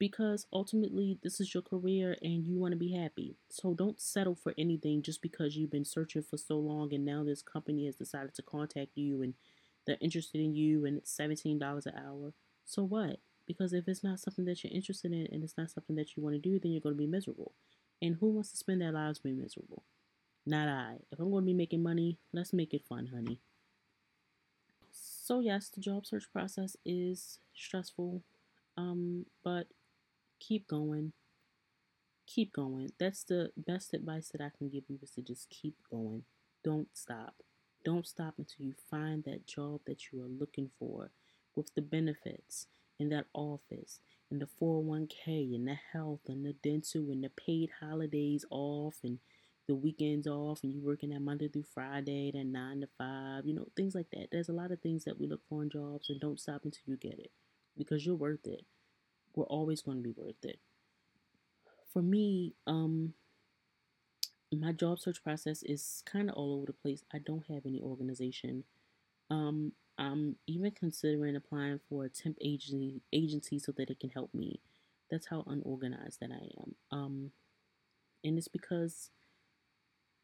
because 0.00 0.46
ultimately 0.52 1.18
this 1.22 1.40
is 1.40 1.52
your 1.52 1.62
career 1.62 2.16
and 2.22 2.46
you 2.46 2.58
want 2.58 2.72
to 2.72 2.78
be 2.78 2.92
happy. 2.92 3.36
So 3.50 3.74
don't 3.74 4.00
settle 4.00 4.34
for 4.34 4.54
anything 4.58 5.02
just 5.02 5.20
because 5.20 5.56
you've 5.56 5.70
been 5.70 5.84
searching 5.84 6.22
for 6.22 6.38
so 6.38 6.56
long 6.56 6.92
and 6.94 7.04
now 7.04 7.22
this 7.22 7.42
company 7.42 7.84
has 7.84 7.96
decided 7.96 8.34
to 8.34 8.42
contact 8.42 8.96
you 8.96 9.22
and 9.22 9.34
they're 9.86 9.98
interested 10.00 10.40
in 10.40 10.54
you 10.54 10.86
and 10.86 10.96
it's 10.96 11.14
$17 11.16 11.86
an 11.86 11.92
hour. 11.94 12.32
So 12.64 12.82
what? 12.82 13.20
Because 13.46 13.72
if 13.74 13.86
it's 13.88 14.02
not 14.02 14.20
something 14.20 14.46
that 14.46 14.64
you're 14.64 14.72
interested 14.72 15.12
in 15.12 15.28
and 15.30 15.44
it's 15.44 15.58
not 15.58 15.70
something 15.70 15.96
that 15.96 16.16
you 16.16 16.22
want 16.22 16.34
to 16.34 16.40
do, 16.40 16.58
then 16.58 16.72
you're 16.72 16.80
going 16.80 16.94
to 16.94 16.98
be 16.98 17.06
miserable. 17.06 17.52
And 18.00 18.16
who 18.16 18.30
wants 18.30 18.50
to 18.52 18.56
spend 18.56 18.80
their 18.80 18.92
lives 18.92 19.18
being 19.18 19.40
miserable? 19.40 19.82
Not 20.46 20.68
I. 20.68 20.96
If 21.12 21.18
I'm 21.18 21.30
going 21.30 21.44
to 21.44 21.46
be 21.46 21.54
making 21.54 21.82
money, 21.82 22.18
let's 22.32 22.52
make 22.52 22.74
it 22.74 22.84
fun, 22.88 23.08
honey. 23.14 23.40
So 24.90 25.40
yes, 25.40 25.68
the 25.68 25.80
job 25.80 26.06
search 26.06 26.24
process 26.32 26.76
is 26.84 27.38
stressful, 27.54 28.22
um, 28.76 29.26
but 29.44 29.68
keep 30.40 30.66
going. 30.66 31.12
Keep 32.26 32.52
going. 32.52 32.90
That's 32.98 33.22
the 33.24 33.52
best 33.56 33.94
advice 33.94 34.28
that 34.28 34.40
I 34.40 34.50
can 34.56 34.68
give 34.68 34.84
you 34.88 34.98
is 35.02 35.10
to 35.12 35.22
just 35.22 35.50
keep 35.50 35.76
going. 35.90 36.24
Don't 36.64 36.88
stop. 36.94 37.34
Don't 37.84 38.06
stop 38.06 38.34
until 38.38 38.66
you 38.66 38.74
find 38.90 39.24
that 39.24 39.46
job 39.46 39.80
that 39.86 40.12
you 40.12 40.22
are 40.22 40.28
looking 40.28 40.70
for 40.78 41.10
with 41.54 41.74
the 41.74 41.82
benefits 41.82 42.66
in 42.98 43.08
that 43.08 43.26
office 43.32 44.00
and 44.30 44.40
the 44.40 44.48
401k 44.60 45.54
and 45.54 45.66
the 45.66 45.78
health 45.92 46.20
and 46.28 46.44
the 46.44 46.52
dental 46.52 47.10
and 47.10 47.24
the 47.24 47.30
paid 47.30 47.70
holidays 47.80 48.44
off 48.50 48.96
and 49.02 49.18
the 49.70 49.74
weekends 49.76 50.26
off 50.26 50.64
and 50.64 50.72
you're 50.72 50.82
working 50.82 51.10
that 51.10 51.22
Monday 51.22 51.46
through 51.46 51.64
Friday, 51.72 52.32
that 52.32 52.44
nine 52.44 52.80
to 52.80 52.88
five, 52.98 53.46
you 53.46 53.54
know, 53.54 53.68
things 53.76 53.94
like 53.94 54.10
that. 54.10 54.26
There's 54.32 54.48
a 54.48 54.52
lot 54.52 54.72
of 54.72 54.80
things 54.80 55.04
that 55.04 55.20
we 55.20 55.28
look 55.28 55.42
for 55.48 55.62
in 55.62 55.70
jobs 55.70 56.10
and 56.10 56.20
don't 56.20 56.40
stop 56.40 56.62
until 56.64 56.82
you 56.86 56.96
get 56.96 57.20
it 57.20 57.30
because 57.78 58.04
you're 58.04 58.16
worth 58.16 58.48
it. 58.48 58.64
We're 59.36 59.44
always 59.44 59.80
going 59.80 59.98
to 59.98 60.02
be 60.02 60.14
worth 60.16 60.44
it. 60.44 60.58
For 61.92 62.02
me, 62.02 62.54
um, 62.66 63.14
my 64.52 64.72
job 64.72 64.98
search 64.98 65.22
process 65.22 65.62
is 65.62 66.02
kind 66.04 66.28
of 66.28 66.34
all 66.34 66.54
over 66.54 66.66
the 66.66 66.72
place. 66.72 67.04
I 67.14 67.18
don't 67.18 67.46
have 67.46 67.64
any 67.64 67.80
organization. 67.80 68.64
Um, 69.30 69.70
I'm 69.98 70.34
even 70.48 70.72
considering 70.72 71.36
applying 71.36 71.78
for 71.88 72.04
a 72.04 72.08
temp 72.08 72.38
agency 72.40 73.02
agency 73.12 73.60
so 73.60 73.70
that 73.76 73.88
it 73.88 74.00
can 74.00 74.10
help 74.10 74.34
me. 74.34 74.58
That's 75.12 75.28
how 75.28 75.44
unorganized 75.46 76.18
that 76.20 76.32
I 76.32 76.48
am. 76.60 76.74
Um, 76.90 77.30
and 78.24 78.36
it's 78.36 78.48
because 78.48 79.10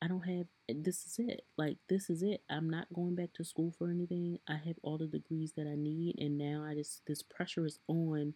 I 0.03 0.09
don't 0.09 0.23
have 0.23 0.47
this 0.69 1.07
is 1.07 1.15
it. 1.19 1.43
Like 1.57 1.79
this 1.89 2.11
is 2.11 2.23
it. 2.23 2.43
I'm 2.51 2.69
not 2.69 2.93
going 2.93 3.15
back 3.15 3.33
to 3.35 3.45
school 3.45 3.75
for 3.79 3.91
anything. 3.91 4.39
I 4.49 4.57
have 4.67 4.77
all 4.83 4.99
the 4.99 5.07
degrees 5.07 5.53
that 5.57 5.67
I 5.67 5.75
need 5.75 6.17
and 6.19 6.37
now 6.37 6.65
I 6.69 6.75
just 6.75 7.03
this 7.07 7.23
pressure 7.23 7.65
is 7.65 7.79
on 7.89 8.35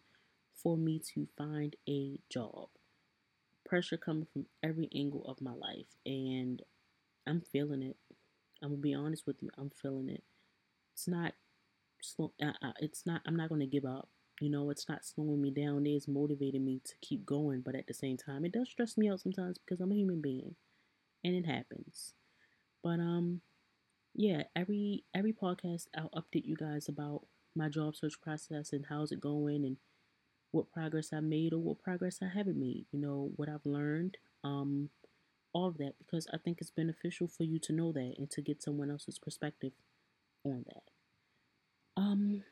for 0.55 0.77
me 0.77 0.99
to 1.13 1.27
find 1.37 1.75
a 1.87 2.19
job. 2.29 2.69
Pressure 3.65 3.97
coming 3.97 4.27
from 4.33 4.47
every 4.63 4.89
angle 4.93 5.23
of 5.25 5.41
my 5.41 5.53
life 5.53 5.87
and 6.05 6.61
I'm 7.27 7.41
feeling 7.41 7.83
it. 7.83 7.97
I'm 8.63 8.69
gonna 8.69 8.81
be 8.81 8.93
honest 8.93 9.27
with 9.27 9.37
you. 9.41 9.49
I'm 9.57 9.69
feeling 9.69 10.09
it. 10.09 10.23
It's 10.93 11.07
not 11.07 11.33
slow. 12.01 12.33
Uh, 12.41 12.53
uh 12.63 12.73
it's 12.79 13.05
not. 13.05 13.21
I'm 13.25 13.35
not 13.35 13.49
gonna 13.49 13.67
give 13.67 13.85
up. 13.85 14.09
You 14.39 14.49
know, 14.49 14.71
it's 14.71 14.89
not 14.89 15.05
slowing 15.05 15.41
me 15.41 15.51
down. 15.51 15.85
It's 15.85 16.07
motivating 16.07 16.65
me 16.65 16.81
to 16.83 16.93
keep 17.01 17.23
going. 17.23 17.61
But 17.61 17.75
at 17.75 17.85
the 17.85 17.93
same 17.93 18.17
time, 18.17 18.43
it 18.45 18.51
does 18.51 18.69
stress 18.69 18.97
me 18.97 19.09
out 19.09 19.19
sometimes 19.19 19.59
because 19.59 19.79
I'm 19.79 19.91
a 19.91 19.95
human 19.95 20.21
being 20.21 20.55
and 21.23 21.35
it 21.35 21.45
happens. 21.45 22.13
But 22.83 22.99
um 22.99 23.41
yeah, 24.15 24.43
every 24.55 25.05
every 25.15 25.33
podcast 25.33 25.87
I'll 25.97 26.09
update 26.11 26.45
you 26.45 26.55
guys 26.55 26.87
about 26.89 27.23
my 27.55 27.69
job 27.69 27.95
search 27.95 28.21
process 28.21 28.73
and 28.73 28.85
how's 28.89 29.11
it 29.11 29.21
going 29.21 29.65
and 29.65 29.77
what 30.51 30.71
progress 30.71 31.13
I 31.13 31.19
made 31.21 31.53
or 31.53 31.59
what 31.59 31.79
progress 31.79 32.19
I 32.21 32.27
haven't 32.37 32.59
made, 32.59 32.85
you 32.91 32.99
know, 32.99 33.31
what 33.35 33.49
I've 33.49 33.65
learned, 33.65 34.17
um 34.43 34.89
all 35.53 35.67
of 35.67 35.77
that 35.79 35.93
because 35.99 36.27
I 36.33 36.37
think 36.37 36.59
it's 36.61 36.71
beneficial 36.71 37.27
for 37.27 37.43
you 37.43 37.59
to 37.59 37.73
know 37.73 37.91
that 37.93 38.15
and 38.17 38.29
to 38.31 38.41
get 38.41 38.63
someone 38.63 38.91
else's 38.91 39.19
perspective 39.19 39.73
on 40.45 40.65
that. 40.67 40.83
Um 41.97 42.43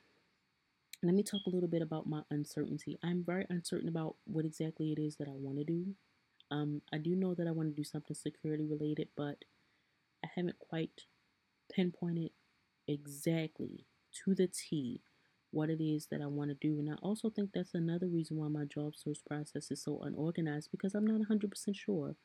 let 1.02 1.14
me 1.16 1.24
talk 1.24 1.42
a 1.46 1.50
little 1.50 1.70
bit 1.70 1.82
about 1.82 2.08
my 2.08 2.24
uncertainty. 2.30 2.98
I'm 3.02 3.24
very 3.24 3.46
uncertain 3.50 3.88
about 3.88 4.16
what 4.26 4.46
exactly 4.46 4.92
it 4.92 5.00
is 5.00 5.16
that 5.18 5.30
I 5.30 5.34
want 5.34 5.58
to 5.60 5.64
do. 5.64 5.96
Um, 6.52 6.82
I 6.92 6.98
do 6.98 7.16
know 7.16 7.34
that 7.36 7.48
I 7.48 7.52
want 7.52 7.70
to 7.70 7.76
do 7.76 7.84
something 7.84 8.16
security 8.16 8.66
related, 8.66 9.10
but 9.16 9.46
I 10.24 10.30
haven't 10.36 10.60
quite 10.60 11.04
pinpointed 11.72 12.32
exactly 12.88 13.86
to 14.26 14.34
the 14.34 14.48
T 14.48 15.02
what 15.52 15.70
it 15.70 15.82
is 15.82 16.08
that 16.08 16.22
I 16.22 16.28
want 16.28 16.50
to 16.50 16.56
do. 16.56 16.80
And 16.80 16.90
I 16.90 16.96
also 17.02 17.30
think 17.30 17.52
that's 17.54 17.74
another 17.74 18.08
reason 18.08 18.38
why 18.38 18.48
my 18.48 18.66
job 18.66 18.94
search 18.96 19.20
process 19.28 19.72
is 19.72 19.82
so 19.82 20.00
unorganized 20.02 20.70
because 20.72 20.94
I'm 20.94 21.08
not 21.08 21.22
100% 21.28 21.76
sure. 21.76 22.16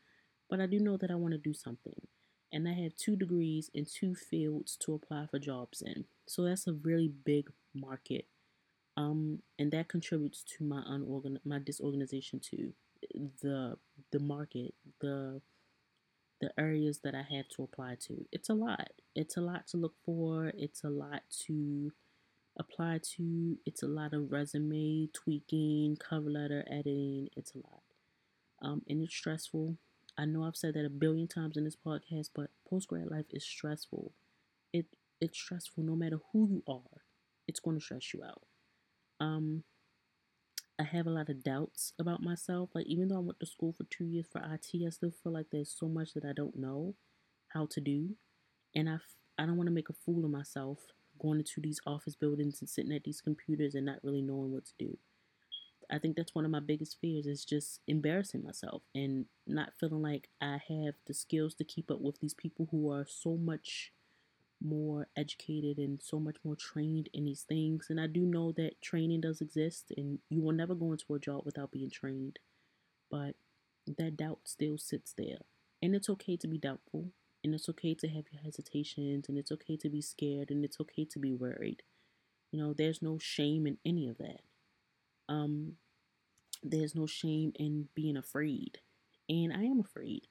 But 0.50 0.60
I 0.60 0.66
do 0.66 0.78
know 0.78 0.96
that 0.98 1.10
I 1.10 1.14
want 1.14 1.32
to 1.32 1.38
do 1.38 1.54
something. 1.54 2.06
And 2.52 2.68
I 2.68 2.72
have 2.72 2.94
two 2.96 3.16
degrees 3.16 3.70
in 3.72 3.86
two 3.86 4.14
fields 4.14 4.76
to 4.82 4.94
apply 4.94 5.26
for 5.30 5.38
jobs 5.38 5.82
in. 5.82 6.04
So 6.26 6.44
that's 6.44 6.66
a 6.66 6.72
really 6.72 7.08
big 7.08 7.50
market. 7.74 8.26
Um, 8.96 9.40
and 9.58 9.72
that 9.72 9.88
contributes 9.88 10.44
to 10.56 10.64
my 10.64 10.82
unorgan 10.88 11.38
my 11.44 11.58
disorganization 11.58 12.38
too 12.38 12.74
the 13.42 13.76
the 14.12 14.20
market, 14.20 14.74
the 15.00 15.40
the 16.40 16.50
areas 16.58 17.00
that 17.04 17.14
I 17.14 17.22
have 17.34 17.48
to 17.56 17.62
apply 17.62 17.96
to. 18.06 18.26
It's 18.32 18.48
a 18.48 18.54
lot. 18.54 18.88
It's 19.14 19.36
a 19.36 19.40
lot 19.40 19.66
to 19.68 19.76
look 19.76 19.94
for. 20.04 20.52
It's 20.56 20.84
a 20.84 20.90
lot 20.90 21.22
to 21.46 21.92
apply 22.58 23.00
to. 23.16 23.58
It's 23.64 23.82
a 23.82 23.86
lot 23.88 24.12
of 24.12 24.30
resume 24.30 25.08
tweaking, 25.12 25.96
cover 25.96 26.30
letter 26.30 26.64
editing. 26.70 27.28
It's 27.36 27.54
a 27.54 27.58
lot. 27.58 27.82
Um, 28.62 28.82
and 28.88 29.02
it's 29.02 29.14
stressful. 29.14 29.76
I 30.16 30.26
know 30.26 30.44
I've 30.44 30.56
said 30.56 30.74
that 30.74 30.84
a 30.84 30.90
billion 30.90 31.28
times 31.28 31.56
in 31.56 31.64
this 31.64 31.76
podcast, 31.76 32.30
but 32.34 32.50
post 32.68 32.88
grad 32.88 33.10
life 33.10 33.26
is 33.30 33.44
stressful. 33.44 34.12
It 34.72 34.86
it's 35.20 35.38
stressful 35.38 35.82
no 35.84 35.96
matter 35.96 36.18
who 36.32 36.48
you 36.48 36.62
are. 36.68 37.02
It's 37.46 37.60
going 37.60 37.78
to 37.78 37.84
stress 37.84 38.12
you 38.12 38.22
out. 38.24 38.42
Um, 39.20 39.64
I 40.78 40.84
have 40.84 41.06
a 41.06 41.10
lot 41.10 41.28
of 41.28 41.42
doubts 41.42 41.92
about 41.98 42.22
myself. 42.22 42.70
Like 42.74 42.86
even 42.86 43.08
though 43.08 43.16
I 43.16 43.20
went 43.20 43.40
to 43.40 43.46
school 43.46 43.72
for 43.72 43.84
two 43.84 44.04
years 44.04 44.26
for 44.30 44.40
IT, 44.40 44.84
I 44.86 44.90
still 44.90 45.10
feel 45.10 45.32
like 45.32 45.46
there's 45.50 45.74
so 45.76 45.88
much 45.88 46.14
that 46.14 46.24
I 46.24 46.32
don't 46.32 46.56
know 46.56 46.94
how 47.48 47.66
to 47.66 47.80
do, 47.80 48.16
and 48.74 48.88
I 48.88 48.98
I 49.38 49.46
don't 49.46 49.56
want 49.56 49.68
to 49.68 49.74
make 49.74 49.88
a 49.88 49.94
fool 49.94 50.24
of 50.24 50.30
myself 50.30 50.78
going 51.18 51.38
into 51.40 51.60
these 51.60 51.80
office 51.86 52.16
buildings 52.16 52.60
and 52.60 52.68
sitting 52.68 52.92
at 52.92 53.04
these 53.04 53.20
computers 53.20 53.74
and 53.74 53.86
not 53.86 54.02
really 54.02 54.22
knowing 54.22 54.52
what 54.52 54.66
to 54.66 54.72
do. 54.78 54.98
I 55.90 55.98
think 55.98 56.16
that's 56.16 56.34
one 56.34 56.44
of 56.44 56.50
my 56.50 56.60
biggest 56.60 56.98
fears 57.00 57.26
is 57.26 57.44
just 57.44 57.80
embarrassing 57.86 58.42
myself 58.42 58.82
and 58.94 59.26
not 59.46 59.74
feeling 59.78 60.02
like 60.02 60.28
I 60.40 60.58
have 60.68 60.94
the 61.06 61.14
skills 61.14 61.54
to 61.56 61.64
keep 61.64 61.90
up 61.90 62.00
with 62.00 62.20
these 62.20 62.34
people 62.34 62.68
who 62.70 62.90
are 62.90 63.06
so 63.08 63.36
much 63.36 63.92
more 64.64 65.08
educated 65.16 65.78
and 65.78 66.02
so 66.02 66.18
much 66.18 66.36
more 66.44 66.56
trained 66.56 67.08
in 67.12 67.24
these 67.24 67.42
things. 67.42 67.86
And 67.90 68.00
I 68.00 68.06
do 68.06 68.20
know 68.20 68.52
that 68.52 68.80
training 68.82 69.20
does 69.20 69.40
exist 69.40 69.92
and 69.96 70.18
you 70.30 70.40
will 70.42 70.52
never 70.52 70.74
go 70.74 70.92
into 70.92 71.14
a 71.14 71.18
job 71.18 71.42
without 71.44 71.70
being 71.70 71.90
trained. 71.90 72.38
But 73.10 73.34
that 73.86 74.16
doubt 74.16 74.40
still 74.44 74.78
sits 74.78 75.14
there. 75.16 75.38
And 75.82 75.94
it's 75.94 76.08
okay 76.08 76.36
to 76.38 76.48
be 76.48 76.58
doubtful. 76.58 77.10
And 77.42 77.54
it's 77.54 77.68
okay 77.68 77.94
to 77.94 78.08
have 78.08 78.24
your 78.32 78.42
hesitations. 78.42 79.28
And 79.28 79.36
it's 79.36 79.52
okay 79.52 79.76
to 79.76 79.90
be 79.90 80.00
scared. 80.00 80.50
And 80.50 80.64
it's 80.64 80.80
okay 80.80 81.04
to 81.04 81.18
be 81.18 81.34
worried. 81.34 81.82
You 82.50 82.58
know, 82.60 82.72
there's 82.72 83.02
no 83.02 83.18
shame 83.18 83.66
in 83.66 83.78
any 83.84 84.08
of 84.08 84.18
that. 84.18 84.40
Um, 85.28 85.74
there's 86.62 86.94
no 86.94 87.06
shame 87.06 87.52
in 87.56 87.88
being 87.94 88.16
afraid. 88.16 88.78
And 89.28 89.52
I 89.52 89.64
am 89.64 89.80
afraid. 89.80 90.28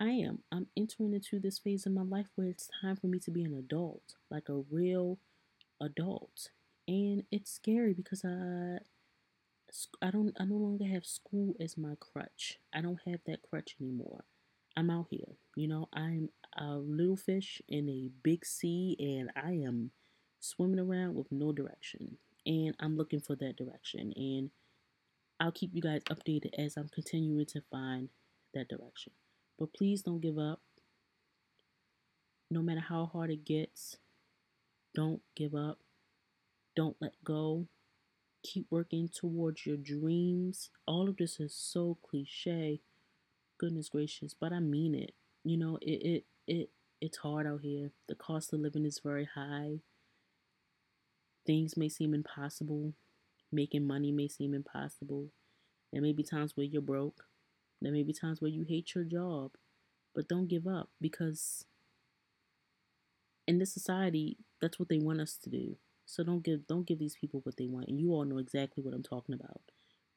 I 0.00 0.10
am. 0.10 0.40
I'm 0.50 0.66
entering 0.76 1.14
into 1.14 1.38
this 1.38 1.58
phase 1.58 1.86
of 1.86 1.92
my 1.92 2.02
life 2.02 2.26
where 2.34 2.48
it's 2.48 2.68
time 2.80 2.96
for 2.96 3.06
me 3.06 3.18
to 3.20 3.30
be 3.30 3.44
an 3.44 3.54
adult, 3.54 4.14
like 4.30 4.48
a 4.48 4.64
real 4.70 5.18
adult. 5.80 6.50
And 6.88 7.24
it's 7.30 7.52
scary 7.52 7.94
because 7.94 8.24
I 8.24 8.78
I 10.02 10.10
don't 10.10 10.32
I 10.38 10.44
no 10.44 10.56
longer 10.56 10.84
have 10.84 11.06
school 11.06 11.56
as 11.60 11.78
my 11.78 11.94
crutch. 11.98 12.58
I 12.72 12.80
don't 12.80 13.00
have 13.06 13.20
that 13.26 13.42
crutch 13.42 13.76
anymore. 13.80 14.24
I'm 14.76 14.90
out 14.90 15.06
here. 15.10 15.36
You 15.56 15.68
know, 15.68 15.88
I'm 15.92 16.30
a 16.56 16.76
little 16.76 17.16
fish 17.16 17.62
in 17.68 17.88
a 17.88 18.10
big 18.22 18.44
sea 18.44 18.96
and 18.98 19.30
I 19.36 19.52
am 19.66 19.92
swimming 20.40 20.80
around 20.80 21.14
with 21.14 21.30
no 21.30 21.52
direction. 21.52 22.18
And 22.44 22.74
I'm 22.80 22.96
looking 22.96 23.20
for 23.20 23.36
that 23.36 23.56
direction 23.56 24.12
and 24.16 24.50
I'll 25.40 25.52
keep 25.52 25.70
you 25.74 25.80
guys 25.80 26.02
updated 26.10 26.50
as 26.58 26.76
I'm 26.76 26.88
continuing 26.88 27.46
to 27.46 27.62
find 27.70 28.08
that 28.52 28.68
direction. 28.68 29.12
But 29.58 29.72
please 29.72 30.02
don't 30.02 30.20
give 30.20 30.38
up. 30.38 30.60
No 32.50 32.62
matter 32.62 32.80
how 32.80 33.06
hard 33.06 33.30
it 33.30 33.44
gets, 33.44 33.96
don't 34.94 35.22
give 35.36 35.54
up. 35.54 35.78
Don't 36.76 36.96
let 37.00 37.12
go. 37.24 37.66
Keep 38.42 38.66
working 38.70 39.08
towards 39.08 39.64
your 39.64 39.76
dreams. 39.76 40.70
All 40.86 41.08
of 41.08 41.16
this 41.16 41.40
is 41.40 41.54
so 41.54 41.98
cliche. 42.02 42.80
Goodness 43.58 43.88
gracious, 43.88 44.34
but 44.38 44.52
I 44.52 44.60
mean 44.60 44.94
it. 44.94 45.14
You 45.44 45.56
know, 45.56 45.78
it 45.80 46.02
it 46.02 46.24
it 46.46 46.70
it's 47.00 47.18
hard 47.18 47.46
out 47.46 47.60
here. 47.62 47.92
The 48.08 48.14
cost 48.14 48.52
of 48.52 48.60
living 48.60 48.84
is 48.84 49.00
very 49.02 49.28
high. 49.34 49.80
Things 51.46 51.76
may 51.76 51.88
seem 51.88 52.14
impossible. 52.14 52.94
Making 53.52 53.86
money 53.86 54.10
may 54.10 54.28
seem 54.28 54.54
impossible. 54.54 55.28
There 55.92 56.02
may 56.02 56.12
be 56.12 56.24
times 56.24 56.56
where 56.56 56.66
you're 56.66 56.82
broke. 56.82 57.24
There 57.84 57.92
may 57.92 58.02
be 58.02 58.14
times 58.14 58.40
where 58.40 58.50
you 58.50 58.64
hate 58.66 58.94
your 58.94 59.04
job, 59.04 59.52
but 60.14 60.26
don't 60.26 60.48
give 60.48 60.66
up 60.66 60.88
because 61.02 61.66
in 63.46 63.58
this 63.58 63.74
society, 63.74 64.38
that's 64.60 64.78
what 64.78 64.88
they 64.88 64.98
want 64.98 65.20
us 65.20 65.36
to 65.42 65.50
do. 65.50 65.76
So 66.06 66.24
don't 66.24 66.42
give 66.42 66.66
don't 66.66 66.86
give 66.86 66.98
these 66.98 67.16
people 67.20 67.40
what 67.44 67.58
they 67.58 67.66
want. 67.66 67.88
And 67.88 68.00
you 68.00 68.12
all 68.12 68.24
know 68.24 68.38
exactly 68.38 68.82
what 68.82 68.94
I'm 68.94 69.02
talking 69.02 69.34
about. 69.34 69.60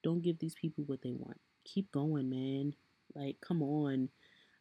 Don't 0.01 0.21
give 0.21 0.39
these 0.39 0.55
people 0.55 0.85
what 0.87 1.01
they 1.01 1.11
want. 1.11 1.41
Keep 1.65 1.91
going, 1.91 2.29
man. 2.29 2.73
Like, 3.13 3.37
come 3.45 3.61
on. 3.61 4.09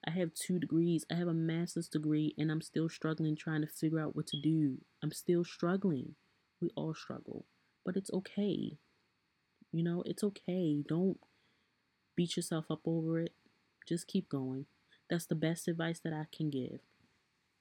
I 0.05 0.11
have 0.11 0.35
two 0.35 0.59
degrees. 0.59 1.05
I 1.11 1.14
have 1.14 1.29
a 1.29 1.35
master's 1.35 1.88
degree 1.88 2.35
and 2.37 2.51
I'm 2.51 2.61
still 2.61 2.88
struggling 2.88 3.37
trying 3.37 3.61
to 3.61 3.69
figure 3.69 4.01
out 4.01 4.16
what 4.16 4.27
to 4.29 4.40
do. 4.40 4.79
I'm 5.03 5.12
still 5.12 5.45
struggling. 5.45 6.16
We 6.61 6.71
all 6.77 6.95
struggle. 6.95 7.47
But 7.85 7.97
it's 7.97 8.11
okay. 8.12 8.79
You 9.73 9.85
know, 9.85 10.03
it's 10.07 10.25
okay. 10.25 10.83
Don't 10.88 11.19
beat 12.16 12.37
yourself 12.37 12.66
up 12.70 12.81
over 12.85 13.20
it. 13.20 13.33
Just 13.87 14.09
keep 14.09 14.29
going. 14.29 14.66
That's 15.09 15.26
the 15.26 15.35
best 15.35 15.68
advice 15.68 16.00
that 16.00 16.12
I 16.12 16.26
can 16.35 16.50
give. 16.50 16.81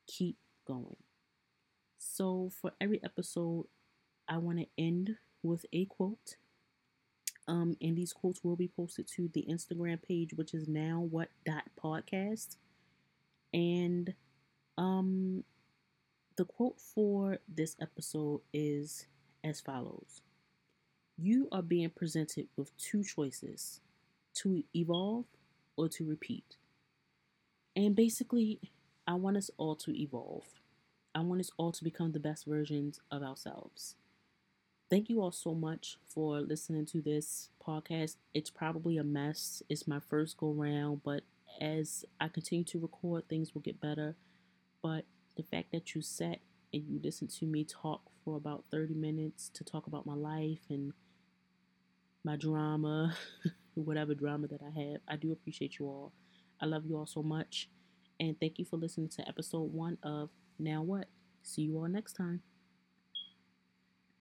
Keep 0.08 0.38
going. 0.66 0.96
So, 1.98 2.52
for 2.62 2.72
every 2.82 3.04
episode, 3.04 3.68
I 4.28 4.38
want 4.38 4.60
to 4.60 4.68
end 4.78 5.18
with 5.44 5.66
a 5.72 5.86
quote. 5.86 6.38
Um, 7.48 7.78
and 7.80 7.96
these 7.96 8.14
quotes 8.14 8.44
will 8.44 8.56
be 8.56 8.68
posted 8.68 9.08
to 9.10 9.30
the 9.34 9.46
Instagram 9.48 10.02
page, 10.02 10.34
which 10.34 10.54
is 10.54 10.68
now 10.68 11.06
what 11.10 11.30
dot 11.46 11.66
podcast. 11.82 12.56
And 13.54 14.14
um, 14.78 15.44
the 16.38 16.46
quote 16.46 16.80
for 16.80 17.38
this 17.48 17.76
episode 17.80 18.42
is 18.54 19.06
as 19.44 19.62
follows 19.62 20.22
You 21.18 21.48
are 21.52 21.62
being 21.62 21.92
presented 21.92 22.48
with 22.58 22.76
two 22.78 23.04
choices 23.04 23.80
to 24.36 24.64
evolve 24.76 25.26
or 25.78 25.90
to 25.90 26.06
repeat. 26.06 26.58
And 27.76 27.96
basically, 27.96 28.60
I 29.08 29.16
want 29.16 29.38
us 29.38 29.50
all 29.58 29.76
to 29.78 29.92
evolve. 30.00 30.46
I 31.14 31.22
want 31.22 31.42
us 31.42 31.52
all 31.58 31.72
to 31.72 31.84
become 31.84 32.12
the 32.12 32.20
best 32.20 32.46
versions 32.46 33.00
of 33.12 33.24
ourselves. 33.24 33.96
Thank 34.90 35.10
you 35.10 35.22
all 35.22 35.32
so 35.32 35.54
much 35.54 35.98
for 36.06 36.40
listening 36.42 36.86
to 36.88 37.02
this 37.02 37.50
podcast. 37.66 38.18
It's 38.34 38.50
probably 38.50 38.98
a 38.98 39.04
mess. 39.04 39.64
It's 39.68 39.88
my 39.88 40.00
first 40.00 40.38
go 40.38 40.52
round, 40.52 41.02
but 41.04 41.24
as 41.60 42.06
I 42.20 42.28
continue 42.28 42.66
to 42.66 42.80
record, 42.80 43.28
things 43.28 43.54
will 43.54 43.62
get 43.62 43.82
better. 43.82 44.16
But 44.82 45.06
the 45.36 45.44
fact 45.44 45.72
that 45.72 45.96
you 45.96 46.02
sat 46.02 46.40
and 46.72 46.84
you 46.88 47.00
listened 47.04 47.32
to 47.32 47.46
me 47.46 47.64
talk 47.64 48.02
for 48.24 48.38
about 48.38 48.66
30 48.72 48.94
minutes 48.94 49.50
to 49.54 49.64
talk 49.64 49.88
about 49.88 50.06
my 50.06 50.14
life 50.14 50.62
and 50.70 50.94
my 52.24 52.36
drama 52.36 53.16
whatever 53.82 54.14
drama 54.14 54.48
that 54.48 54.62
I 54.62 54.80
have. 54.80 55.02
I 55.08 55.16
do 55.16 55.32
appreciate 55.32 55.80
you 55.80 55.86
all. 55.86 56.14
I 56.62 56.66
love 56.66 56.86
you 56.86 56.98
all 56.98 57.06
so 57.06 57.24
much. 57.24 57.70
And 58.20 58.40
thank 58.40 58.60
you 58.60 58.66
for 58.66 58.78
listening 58.78 59.10
to 59.10 59.28
episode 59.28 59.74
one 59.74 59.98
of 60.04 60.30
Now 60.58 60.82
What. 60.84 61.08
See 61.44 61.64
you 61.64 61.78
all 61.78 61.88
next 61.88 62.14
time. 62.14 62.42